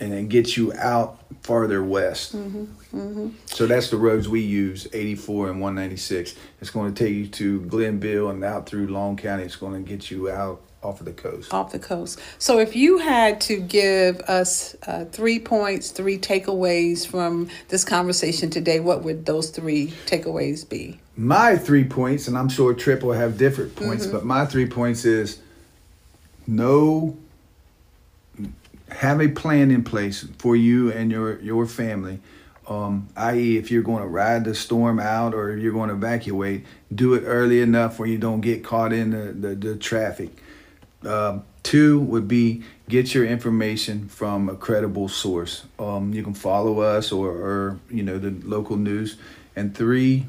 [0.00, 2.32] and it gets you out farther west.
[3.46, 6.34] So that's the roads we use, 84 and 196.
[6.60, 9.42] It's going to take you to Glennville and out through Long County.
[9.44, 11.52] It's going to get you out off of the coast.
[11.52, 12.18] off the coast.
[12.38, 18.50] So, if you had to give us uh, three points, three takeaways from this conversation
[18.50, 20.98] today, what would those three takeaways be?
[21.16, 25.04] My three points, and I'm sure Tripp will have different points, but my three points
[25.04, 25.40] is
[26.46, 27.16] no
[28.90, 32.20] have a plan in place for you and your your family.
[32.68, 36.66] Um, i.e., if you're going to ride the storm out or you're going to evacuate,
[36.94, 40.28] do it early enough where you don't get caught in the, the, the traffic.
[41.04, 45.64] Um, two would be get your information from a credible source.
[45.78, 49.16] Um, you can follow us or, or you know the local news.
[49.54, 50.26] And three,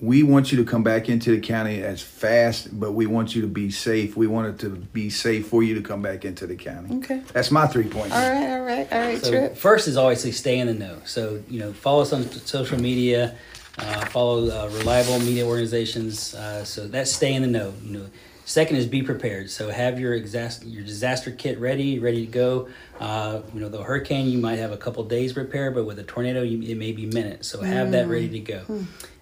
[0.00, 3.42] we want you to come back into the county as fast, but we want you
[3.42, 4.16] to be safe.
[4.16, 6.96] We want it to be safe for you to come back into the county.
[6.98, 7.22] Okay.
[7.32, 8.14] That's my three points.
[8.14, 9.56] All right, all right, all right, So Tripp.
[9.56, 10.98] first is obviously stay in the know.
[11.04, 13.36] So you know, follow us on social media,
[13.78, 16.34] uh, follow uh, reliable media organizations.
[16.34, 17.74] Uh, so that's stay in the know.
[17.82, 18.06] You know.
[18.48, 19.50] Second is be prepared.
[19.50, 22.68] So have your exas- your disaster kit ready, ready to go.
[22.98, 26.02] Uh, you know, the hurricane you might have a couple days prepare, but with a
[26.02, 27.46] tornado you, it may be minutes.
[27.46, 28.62] So have that ready to go.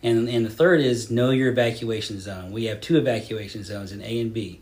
[0.00, 2.52] And and the third is know your evacuation zone.
[2.52, 4.60] We have two evacuation zones in A and B.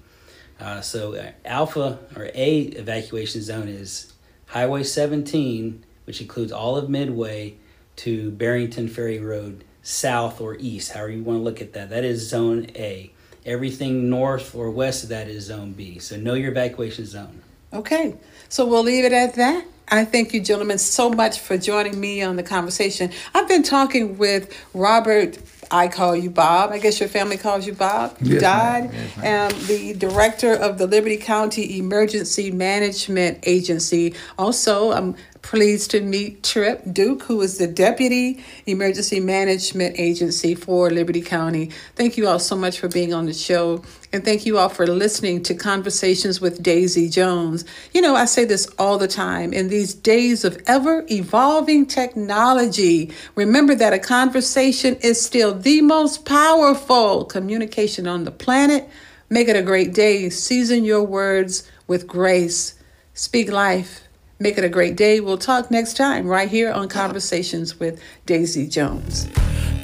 [0.59, 4.15] Uh, so uh, Alpha or A evacuation zone is
[4.47, 7.57] Highway 17, which includes all of Midway
[7.97, 11.91] to Barrington Ferry Road, south or east, however you want to look at that.
[11.91, 13.11] That is zone A.
[13.47, 15.99] Everything north or west of that is zone B.
[15.99, 17.43] So know your evacuation zone.
[17.73, 18.15] Okay,
[18.49, 19.67] so we'll leave it at that.
[19.89, 23.11] I thank you, gentlemen, so much for joining me on the conversation.
[23.35, 25.39] I've been talking with Robert.
[25.71, 26.71] I call you Bob.
[26.71, 28.17] I guess your family calls you Bob.
[28.21, 28.85] You Yes, died.
[28.85, 28.95] ma'am.
[28.95, 29.53] Yes, ma'am.
[29.53, 34.15] um, the director of the Liberty County Emergency Management Agency.
[34.39, 40.91] Also, I'm pleased to meet Tripp Duke, who is the Deputy Emergency Management Agency for
[40.91, 41.71] Liberty County.
[41.97, 43.83] Thank you all so much for being on the show.
[44.11, 47.67] And thank you all for listening to Conversations with Daisy Jones.
[47.93, 49.53] You know, I say this all the time.
[49.53, 56.25] In these days of ever evolving technology, remember that a conversation is still the most
[56.25, 58.89] powerful communication on the planet.
[59.29, 60.31] Make it a great day.
[60.31, 62.75] Season your words with grace.
[63.13, 64.04] Speak life.
[64.41, 65.21] Make it a great day.
[65.21, 69.29] We'll talk next time right here on Conversations with Daisy Jones.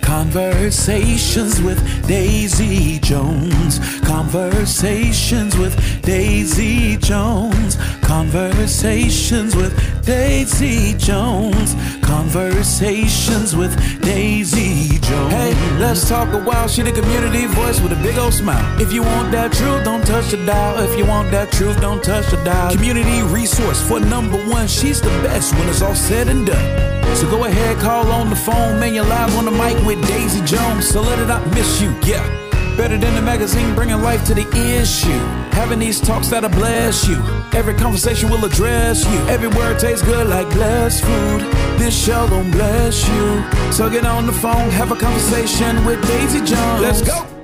[0.03, 3.78] Conversations with Daisy Jones.
[4.01, 7.76] Conversations with Daisy Jones.
[8.03, 11.76] Conversations with Daisy Jones.
[12.02, 15.32] Conversations with Daisy Jones.
[15.32, 16.66] Hey, let's talk a while.
[16.66, 18.80] She the community voice with a big old smile.
[18.80, 20.80] If you want that truth, don't touch the dial.
[20.80, 22.72] If you want that truth, don't touch the dial.
[22.72, 24.66] Community resource for number one.
[24.66, 27.14] She's the best when it's all said and done.
[27.14, 28.92] So go ahead, call on the phone, man.
[28.92, 30.88] You're live on the mic with Daisy Jones.
[30.88, 32.49] So let it not miss you, yeah.
[32.76, 34.46] Better than the magazine, bringing life to the
[34.80, 35.22] issue.
[35.52, 37.16] Having these talks that'll bless you.
[37.52, 39.18] Every conversation will address you.
[39.28, 41.40] Every word tastes good like blessed food.
[41.78, 43.72] This show gon' bless you.
[43.72, 46.82] So get on the phone, have a conversation with Daisy Jones.
[46.82, 47.39] Let's go.